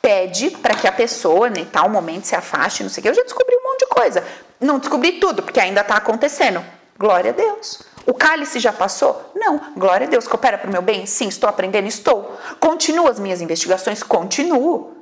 [0.00, 3.08] pede para que a pessoa, em tal momento, se afaste, não sei o que.
[3.08, 4.24] Eu já descobri um monte de coisa.
[4.60, 6.64] Não descobri tudo, porque ainda está acontecendo.
[6.98, 7.82] Glória a Deus.
[8.06, 9.32] O cálice já passou?
[9.34, 9.72] Não.
[9.76, 10.26] Glória a Deus.
[10.26, 11.06] Coopera para o meu bem?
[11.06, 11.28] Sim.
[11.28, 11.86] Estou aprendendo?
[11.86, 12.38] Estou.
[12.58, 14.02] Continuo as minhas investigações?
[14.02, 14.96] Continuo.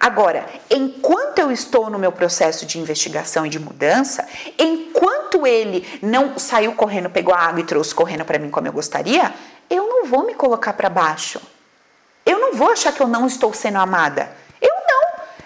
[0.00, 4.26] Agora, enquanto eu estou no meu processo de investigação e de mudança,
[4.58, 8.72] enquanto ele não saiu correndo, pegou a água e trouxe correndo para mim como eu
[8.72, 9.32] gostaria,
[9.68, 11.40] eu não vou me colocar para baixo.
[12.24, 14.30] Eu não vou achar que eu não estou sendo amada.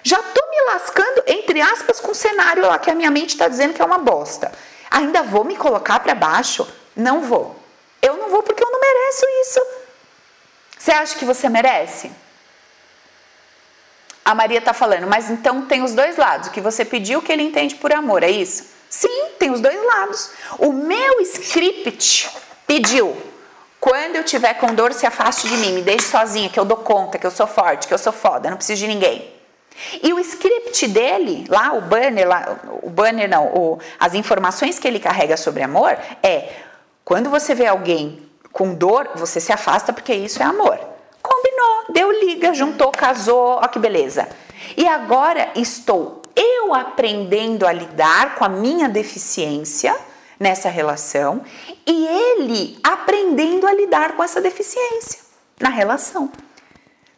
[0.09, 3.46] Já estou me lascando, entre aspas, com o cenário lá que a minha mente está
[3.46, 4.50] dizendo que é uma bosta.
[4.90, 6.66] Ainda vou me colocar para baixo?
[6.96, 7.54] Não vou.
[8.00, 9.61] Eu não vou porque eu não mereço isso.
[10.78, 12.11] Você acha que você merece?
[14.24, 16.48] A Maria está falando, mas então tem os dois lados.
[16.48, 18.64] O que você pediu, o que ele entende por amor, é isso?
[18.88, 20.30] Sim, tem os dois lados.
[20.59, 22.30] O meu script
[22.66, 23.14] pediu.
[23.78, 26.78] Quando eu tiver com dor, se afaste de mim, me deixe sozinha, que eu dou
[26.78, 29.38] conta, que eu sou forte, que eu sou foda, não preciso de ninguém.
[30.03, 34.87] E o script dele, lá, o banner, lá, o banner não, o, as informações que
[34.87, 36.53] ele carrega sobre amor é:
[37.05, 40.79] quando você vê alguém com dor, você se afasta porque isso é amor.
[41.22, 44.29] Combinou, deu liga, juntou, casou, ó que beleza.
[44.76, 49.97] E agora estou eu aprendendo a lidar com a minha deficiência
[50.39, 51.43] nessa relação
[51.85, 55.20] e ele aprendendo a lidar com essa deficiência
[55.59, 56.31] na relação.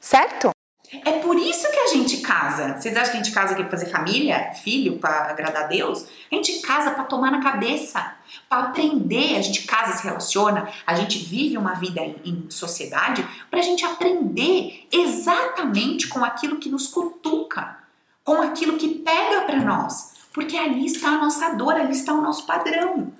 [0.00, 0.50] Certo?
[0.92, 2.74] É por isso que a gente casa.
[2.74, 6.04] Vocês acham que a gente casa aqui para fazer família, filho, para agradar a Deus?
[6.30, 8.14] A gente casa para tomar na cabeça,
[8.48, 9.36] para aprender.
[9.36, 13.62] A gente casa, se relaciona, a gente vive uma vida em, em sociedade para a
[13.62, 17.78] gente aprender exatamente com aquilo que nos cutuca,
[18.24, 22.20] com aquilo que pega para nós, porque ali está a nossa dor, ali está o
[22.20, 23.12] nosso padrão.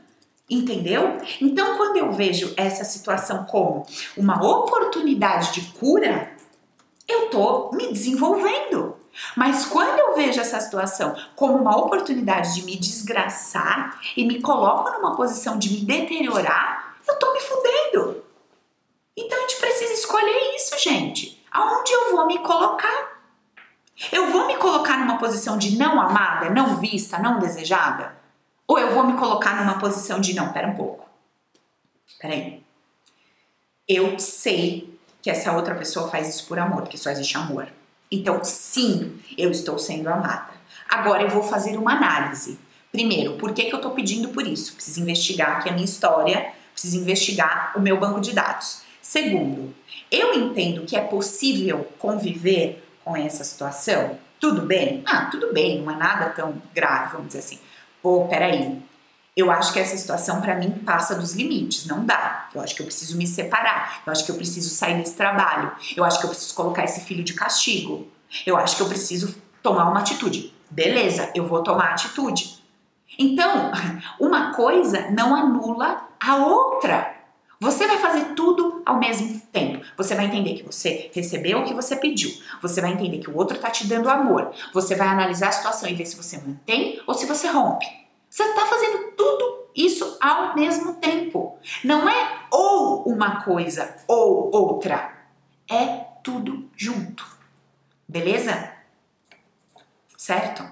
[0.49, 1.19] Entendeu?
[1.41, 6.33] Então, quando eu vejo essa situação como uma oportunidade de cura,
[7.11, 8.97] eu tô me desenvolvendo.
[9.37, 14.91] Mas quando eu vejo essa situação como uma oportunidade de me desgraçar e me coloco
[14.91, 18.25] numa posição de me deteriorar, eu tô me fudendo.
[19.17, 21.45] Então a gente precisa escolher isso, gente.
[21.51, 23.21] Aonde eu vou me colocar?
[24.11, 28.17] Eu vou me colocar numa posição de não amada, não vista, não desejada?
[28.67, 31.07] Ou eu vou me colocar numa posição de não, pera um pouco.
[32.19, 32.65] Peraí.
[33.87, 34.90] Eu sei
[35.23, 37.69] que essa outra pessoa faz isso por amor, porque só existe amor.
[38.11, 40.51] Então, sim, eu estou sendo amada.
[40.89, 42.59] Agora eu vou fazer uma análise.
[42.91, 44.75] Primeiro, por que, que eu estou pedindo por isso?
[44.75, 48.83] Preciso investigar aqui a minha história, preciso investigar o meu banco de dados.
[49.01, 49.73] Segundo,
[50.11, 54.19] eu entendo que é possível conviver com essa situação?
[54.41, 55.03] Tudo bem?
[55.07, 57.59] Ah, tudo bem, não é nada tão grave, vamos dizer assim.
[58.03, 58.81] Pô, peraí,
[59.37, 62.49] eu acho que essa situação para mim passa dos limites, não dá.
[62.55, 65.73] Eu acho que eu preciso me separar, eu acho que eu preciso sair desse trabalho,
[65.97, 68.09] eu acho que eu preciso colocar esse filho de castigo,
[68.47, 70.53] eu acho que eu preciso tomar uma atitude.
[70.71, 72.61] Beleza, eu vou tomar atitude.
[73.19, 73.73] Então,
[74.21, 77.17] uma coisa não anula a outra.
[77.63, 79.85] Você vai fazer tudo ao mesmo tempo.
[79.97, 82.31] Você vai entender que você recebeu o que você pediu.
[82.63, 84.51] Você vai entender que o outro está te dando amor.
[84.73, 87.87] Você vai analisar a situação e ver se você mantém ou se você rompe.
[88.31, 91.59] Você está fazendo tudo isso ao mesmo tempo.
[91.85, 95.27] Não é ou uma coisa ou outra.
[95.69, 97.27] É tudo junto.
[98.09, 98.73] Beleza?
[100.17, 100.65] Certo?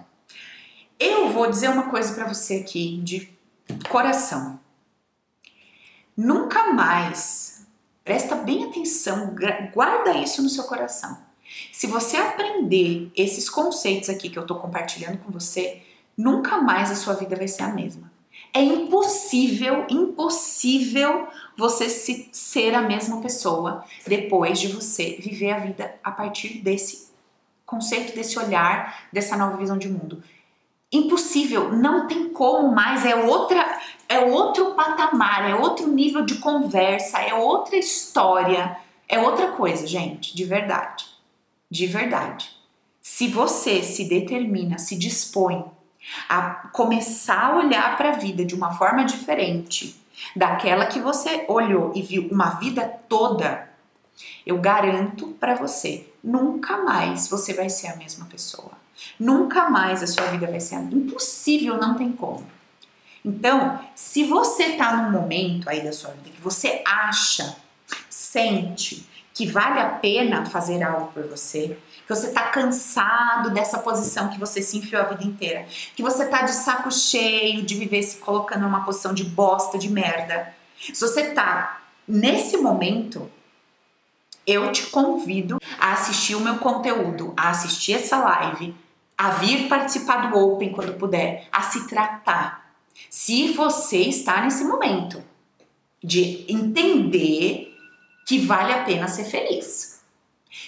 [0.99, 3.37] Eu vou dizer uma coisa para você aqui de
[3.89, 4.61] coração.
[6.17, 7.67] Nunca mais,
[8.05, 9.35] presta bem atenção,
[9.73, 11.27] guarda isso no seu coração.
[11.73, 15.83] Se você aprender esses conceitos aqui que eu estou compartilhando com você,
[16.19, 18.11] nunca mais a sua vida vai ser a mesma.
[18.53, 25.95] É impossível, impossível você se, ser a mesma pessoa depois de você viver a vida
[26.03, 27.09] a partir desse
[27.65, 30.23] conceito, desse olhar, dessa nova visão de mundo.
[30.91, 37.21] Impossível, não tem como mais, é outra, é outro patamar, é outro nível de conversa,
[37.21, 41.05] é outra história, é outra coisa, gente, de verdade.
[41.71, 42.51] De verdade.
[43.03, 45.65] Se você se determina, se dispõe
[46.29, 50.01] a começar a olhar para a vida de uma forma diferente
[50.35, 53.69] daquela que você olhou e viu uma vida toda,
[54.45, 58.73] eu garanto para você, nunca mais você vai ser a mesma pessoa.
[59.19, 62.45] Nunca mais a sua vida vai ser impossível, não tem como.
[63.25, 67.57] Então, se você tá num momento aí da sua vida que você acha,
[68.09, 71.79] sente que vale a pena fazer algo por você,
[72.09, 76.25] que você está cansado dessa posição que você se enfiou a vida inteira, que você
[76.25, 80.55] está de saco cheio de viver se colocando numa posição de bosta, de merda.
[80.79, 83.31] Se você está nesse momento,
[84.47, 88.75] eu te convido a assistir o meu conteúdo, a assistir essa live,
[89.17, 92.73] a vir participar do Open quando puder, a se tratar.
[93.11, 95.23] Se você está nesse momento
[96.03, 97.77] de entender
[98.27, 99.98] que vale a pena ser feliz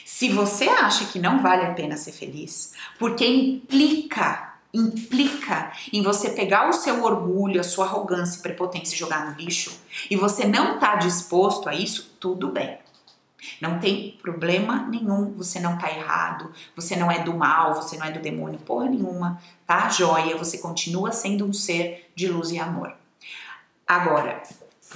[0.05, 6.31] Se você acha que não vale a pena ser feliz, porque implica implica em você
[6.31, 9.77] pegar o seu orgulho, a sua arrogância e prepotência e jogar no lixo,
[10.09, 12.79] e você não está disposto a isso, tudo bem.
[13.61, 18.07] Não tem problema nenhum, você não tá errado, você não é do mal, você não
[18.07, 19.89] é do demônio, porra nenhuma, tá?
[19.89, 22.95] Joia, você continua sendo um ser de luz e amor.
[23.87, 24.43] Agora,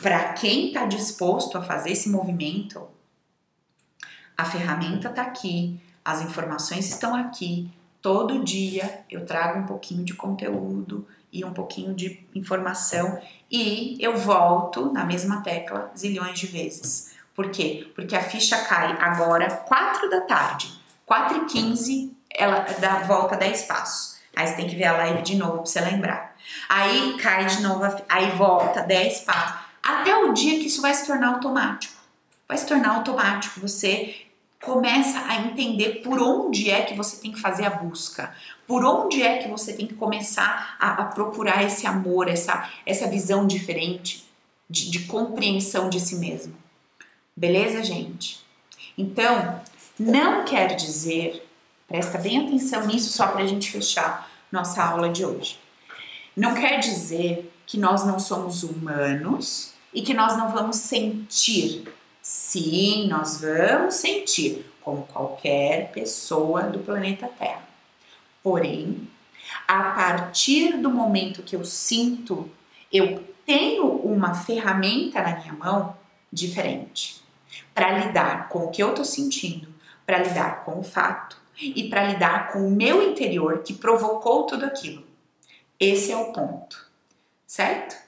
[0.03, 2.86] para quem tá disposto a fazer esse movimento,
[4.37, 7.70] a ferramenta tá aqui, as informações estão aqui,
[8.03, 13.18] todo dia eu trago um pouquinho de conteúdo e um pouquinho de informação
[13.51, 17.14] e eu volto na mesma tecla zilhões de vezes.
[17.35, 17.91] Por quê?
[17.95, 20.72] Porque a ficha cai agora 4 da tarde.
[21.05, 24.18] 4 e 15 ela dá volta 10 passos.
[24.35, 26.37] Aí você tem que ver a live de novo pra você lembrar.
[26.68, 29.64] Aí cai de novo, aí volta 10 passos.
[29.82, 31.95] Até o dia que isso vai se tornar automático.
[32.49, 33.61] Vai se tornar automático.
[33.61, 34.24] Você
[34.65, 38.35] começa a entender por onde é que você tem que fazer a busca,
[38.67, 43.07] por onde é que você tem que começar a, a procurar esse amor, essa, essa
[43.07, 44.25] visão diferente
[44.69, 46.55] de, de compreensão de si mesmo.
[47.37, 48.43] Beleza, gente?
[48.97, 49.61] Então,
[49.99, 51.47] não quer dizer,
[51.87, 55.59] presta bem atenção nisso só para a gente fechar nossa aula de hoje.
[56.35, 61.85] Não quer dizer que nós não somos humanos e que nós não vamos sentir
[62.27, 67.68] Sim, nós vamos sentir, como qualquer pessoa do planeta Terra.
[68.43, 69.07] Porém,
[69.68, 72.51] a partir do momento que eu sinto,
[72.91, 75.99] eu tenho uma ferramenta na minha mão
[76.33, 77.22] diferente
[77.75, 79.68] para lidar com o que eu estou sentindo,
[80.07, 84.64] para lidar com o fato e para lidar com o meu interior que provocou tudo
[84.64, 85.07] aquilo.
[85.79, 86.91] Esse é o ponto,
[87.47, 88.04] certo?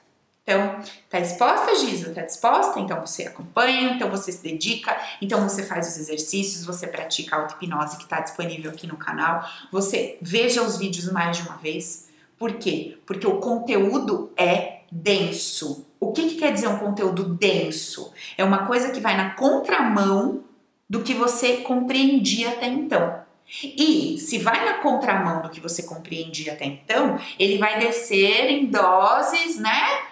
[0.47, 0.79] Então,
[1.09, 2.13] tá disposta, Giza?
[2.13, 2.79] Tá disposta?
[2.79, 7.39] Então você acompanha, então você se dedica, então você faz os exercícios, você pratica a
[7.41, 12.07] auto-hipnose que está disponível aqui no canal, você veja os vídeos mais de uma vez.
[12.39, 12.97] Por quê?
[13.05, 15.85] Porque o conteúdo é denso.
[15.99, 18.13] O que, que quer dizer um conteúdo denso?
[18.37, 20.45] É uma coisa que vai na contramão
[20.89, 23.19] do que você compreendia até então.
[23.63, 28.65] E se vai na contramão do que você compreendia até então, ele vai descer em
[28.65, 30.06] doses, né?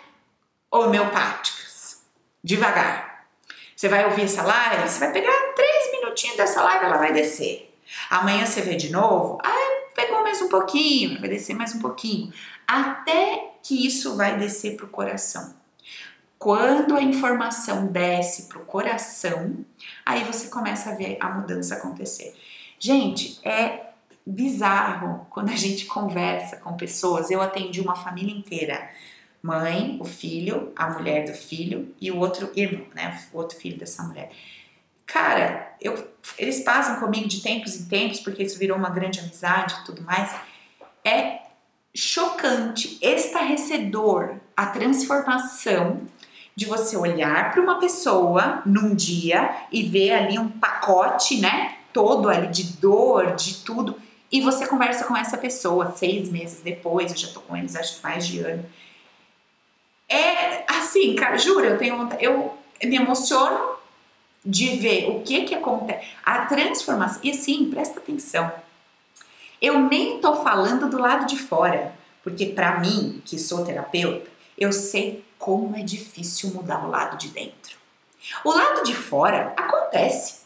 [0.76, 2.02] Homeopáticas.
[2.44, 3.26] Devagar.
[3.76, 7.74] Você vai ouvir essa live, você vai pegar três minutinhos dessa live, ela vai descer.
[8.10, 12.34] Amanhã você vê de novo, ah, pegou mais um pouquinho, vai descer mais um pouquinho.
[12.68, 15.56] Até que isso vai descer para o coração.
[16.38, 19.66] Quando a informação desce para o coração,
[20.06, 22.36] aí você começa a ver a mudança acontecer.
[22.78, 23.90] Gente, é
[24.26, 27.32] bizarro quando a gente conversa com pessoas.
[27.32, 28.90] Eu atendi uma família inteira
[29.46, 33.22] mãe, o filho, a mulher do filho e o outro irmão, né?
[33.32, 34.32] O outro filho dessa mulher.
[35.06, 39.76] Cara, eu, eles passam comigo de tempos em tempos, porque isso virou uma grande amizade
[39.76, 40.34] e tudo mais.
[41.04, 41.42] É
[41.94, 46.02] chocante, estarrecedor a transformação
[46.56, 51.76] de você olhar para uma pessoa num dia e ver ali um pacote, né?
[51.94, 53.96] Todo ali de dor, de tudo.
[54.32, 57.98] E você conversa com essa pessoa seis meses depois, eu já tô com eles acho
[57.98, 58.66] que mais de ano
[60.10, 63.76] é assim, cara, juro, eu tenho eu me emociono
[64.46, 67.20] de ver o que que acontece, a transformação.
[67.24, 68.52] E assim, presta atenção.
[69.62, 74.72] Eu nem tô falando do lado de fora, porque para mim, que sou terapeuta, eu
[74.72, 77.78] sei como é difícil mudar o lado de dentro.
[78.44, 80.46] O lado de fora acontece.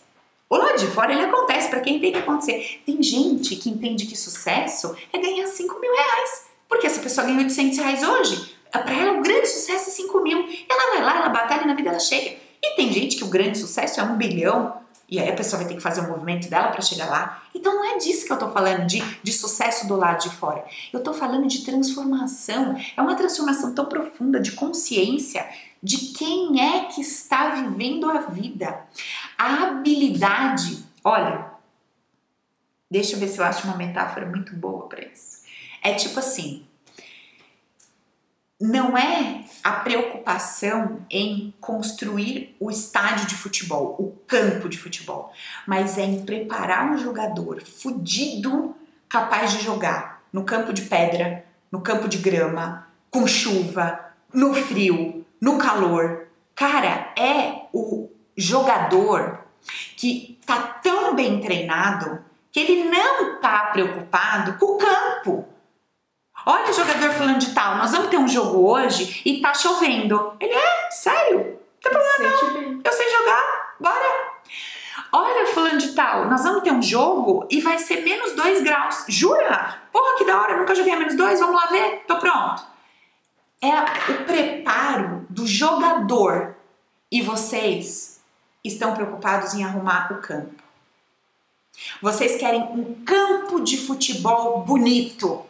[0.50, 2.82] O lado de fora ele acontece para quem tem que acontecer.
[2.86, 6.48] Tem gente que entende que sucesso é ganhar 5 mil reais.
[6.68, 10.48] Porque essa pessoa ganha 800 reais hoje, para ela, o grande sucesso é 5 mil.
[10.70, 12.38] Ela vai lá, ela batalha na vida, ela chega.
[12.62, 14.78] E tem gente que o grande sucesso é um bilhão.
[15.08, 17.42] E aí a pessoa vai ter que fazer o um movimento dela para chegar lá.
[17.56, 20.64] Então não é disso que eu tô falando, de, de sucesso do lado de fora.
[20.94, 22.78] Eu tô falando de transformação.
[22.96, 25.48] É uma transformação tão profunda de consciência
[25.82, 28.86] de quem é que está vivendo a vida.
[29.36, 31.54] A habilidade, olha,
[32.92, 35.40] deixa eu ver se eu acho uma metáfora muito boa para isso.
[35.82, 36.68] É tipo assim,
[38.60, 45.32] não é a preocupação em construir o estádio de futebol, o campo de futebol,
[45.66, 48.76] mas é em preparar um jogador fudido
[49.08, 54.00] capaz de jogar no campo de pedra, no campo de grama, com chuva,
[54.34, 56.28] no frio, no calor.
[56.54, 59.40] Cara, é o jogador
[59.96, 65.48] que tá tão bem treinado que ele não tá preocupado com o campo
[66.46, 70.34] Olha, jogador falando de tal, nós vamos ter um jogo hoje e tá chovendo.
[70.40, 72.82] Ele é, sério, não tem problema não.
[72.84, 74.30] Eu sei jogar, bora.
[75.12, 76.30] Olha, falando de tal?
[76.30, 79.06] Nós vamos ter um jogo e vai ser menos 2 graus.
[79.08, 79.82] Jura?
[79.92, 82.04] Porra, que da hora, nunca joguei a menos 2, vamos lá ver?
[82.08, 82.64] Tô pronto.
[83.62, 86.56] É o preparo do jogador
[87.12, 88.22] e vocês
[88.64, 90.64] estão preocupados em arrumar o campo.
[92.02, 95.46] Vocês querem um campo de futebol bonito.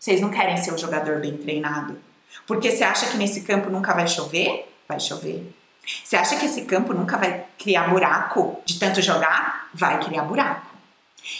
[0.00, 1.98] Vocês não querem ser o jogador bem treinado.
[2.46, 4.74] Porque você acha que nesse campo nunca vai chover?
[4.88, 5.54] Vai chover.
[6.02, 9.68] Você acha que esse campo nunca vai criar buraco de tanto jogar?
[9.74, 10.66] Vai criar buraco.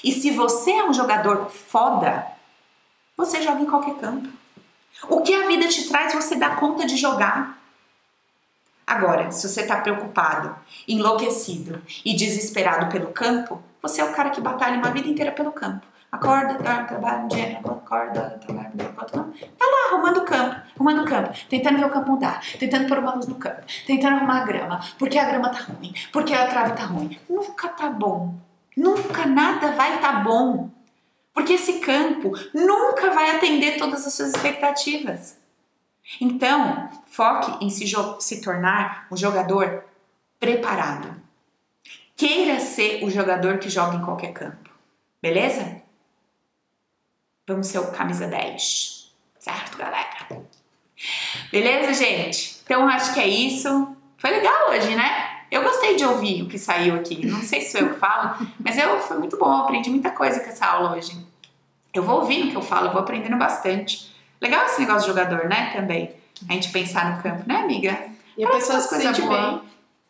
[0.05, 2.27] E se você é um jogador foda,
[3.17, 4.29] você joga em qualquer campo.
[5.09, 7.59] O que a vida te traz, você dá conta de jogar.
[8.87, 10.55] Agora, se você está preocupado,
[10.87, 15.51] enlouquecido e desesperado pelo campo, você é o cara que batalha uma vida inteira pelo
[15.51, 15.87] campo.
[16.13, 21.31] Acorda, dorme, trabalha, dia, acorda, trabalha, acorda, Tá lá arrumando o campo, arrumando o campo,
[21.49, 24.81] tentando ver o campo mudar, tentando pôr uma luz no campo, tentando arrumar a grama,
[24.99, 27.17] porque a grama tá ruim, porque a trave tá ruim.
[27.29, 28.35] Nunca tá bom.
[28.77, 30.71] Nunca nada vai tá bom.
[31.33, 35.39] Porque esse campo nunca vai atender todas as suas expectativas.
[36.21, 37.87] Então, foque em se,
[38.19, 39.85] se tornar um jogador
[40.41, 41.15] preparado.
[42.17, 44.71] Queira ser o jogador que joga em qualquer campo.
[45.23, 45.80] Beleza?
[47.51, 49.13] Vamos ser o camisa 10.
[49.41, 50.07] Certo, galera?
[51.51, 52.61] Beleza, gente?
[52.63, 53.97] Então acho que é isso.
[54.17, 55.41] Foi legal hoje, né?
[55.51, 57.27] Eu gostei de ouvir o que saiu aqui.
[57.27, 59.51] Não sei se eu falo, mas eu foi muito bom.
[59.51, 61.27] Aprendi muita coisa com essa aula hoje.
[61.93, 64.15] Eu vou ouvindo o que eu falo, eu vou aprendendo bastante.
[64.41, 65.73] Legal esse negócio de jogador, né?
[65.73, 66.15] Também.
[66.49, 68.11] A gente pensar no campo, né, amiga?
[68.39, 69.61] E a pessoa se sente bem.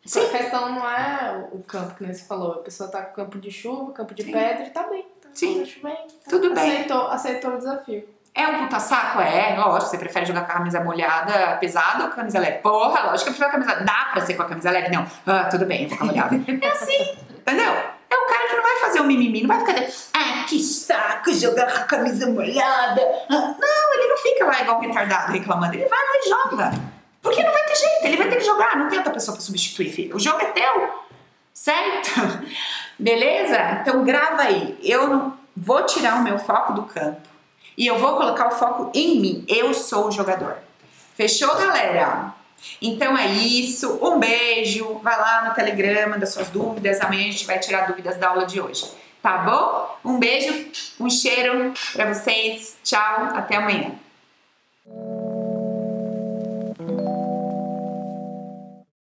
[0.05, 0.27] Sim.
[0.27, 2.53] A questão não é o campo que você falou.
[2.53, 4.31] A pessoa tá com campo de chuva, campo de Sim.
[4.31, 5.05] pedra e tá bem.
[5.33, 5.63] Sim.
[5.83, 6.71] Bem, tá Tudo bem.
[6.71, 8.07] Aceitou, aceitou o desafio.
[8.33, 9.19] É um puta saco?
[9.21, 9.91] É, lógico.
[9.91, 12.59] Você prefere jogar com a camisa molhada, pesada ou camisa leve?
[12.59, 13.83] Porra, lógico que eu prefiro a camisa.
[13.83, 14.89] Dá pra ser com a camisa leve?
[14.89, 15.05] Não.
[15.27, 16.35] Ah, tudo bem, fica molhada.
[16.61, 17.71] é assim, entendeu?
[18.09, 20.11] É o cara que não vai fazer o um mimimi, não vai ficar.
[20.13, 23.01] Ah, que saco jogar com a camisa molhada.
[23.29, 25.73] Ah, não, ele não fica lá igual um retardado reclamando.
[25.73, 26.71] Ele vai lá e joga.
[27.21, 28.77] Porque não vai ter jeito, ele vai ter que jogar.
[28.77, 30.15] Não tem outra pessoa pra substituir, filho.
[30.15, 30.89] O jogo é teu.
[31.53, 32.09] Certo?
[32.97, 33.79] Beleza?
[33.81, 34.77] Então grava aí.
[34.81, 37.21] Eu vou tirar o meu foco do campo
[37.77, 39.45] e eu vou colocar o foco em mim.
[39.47, 40.57] Eu sou o jogador.
[41.15, 42.33] Fechou, galera?
[42.81, 43.99] Então é isso.
[44.01, 44.99] Um beijo.
[45.03, 47.01] Vai lá no Telegram, manda suas dúvidas.
[47.01, 48.91] Amanhã a gente vai tirar dúvidas da aula de hoje.
[49.21, 49.97] Tá bom?
[50.03, 52.77] Um beijo, um cheiro para vocês.
[52.83, 53.91] Tchau, até amanhã.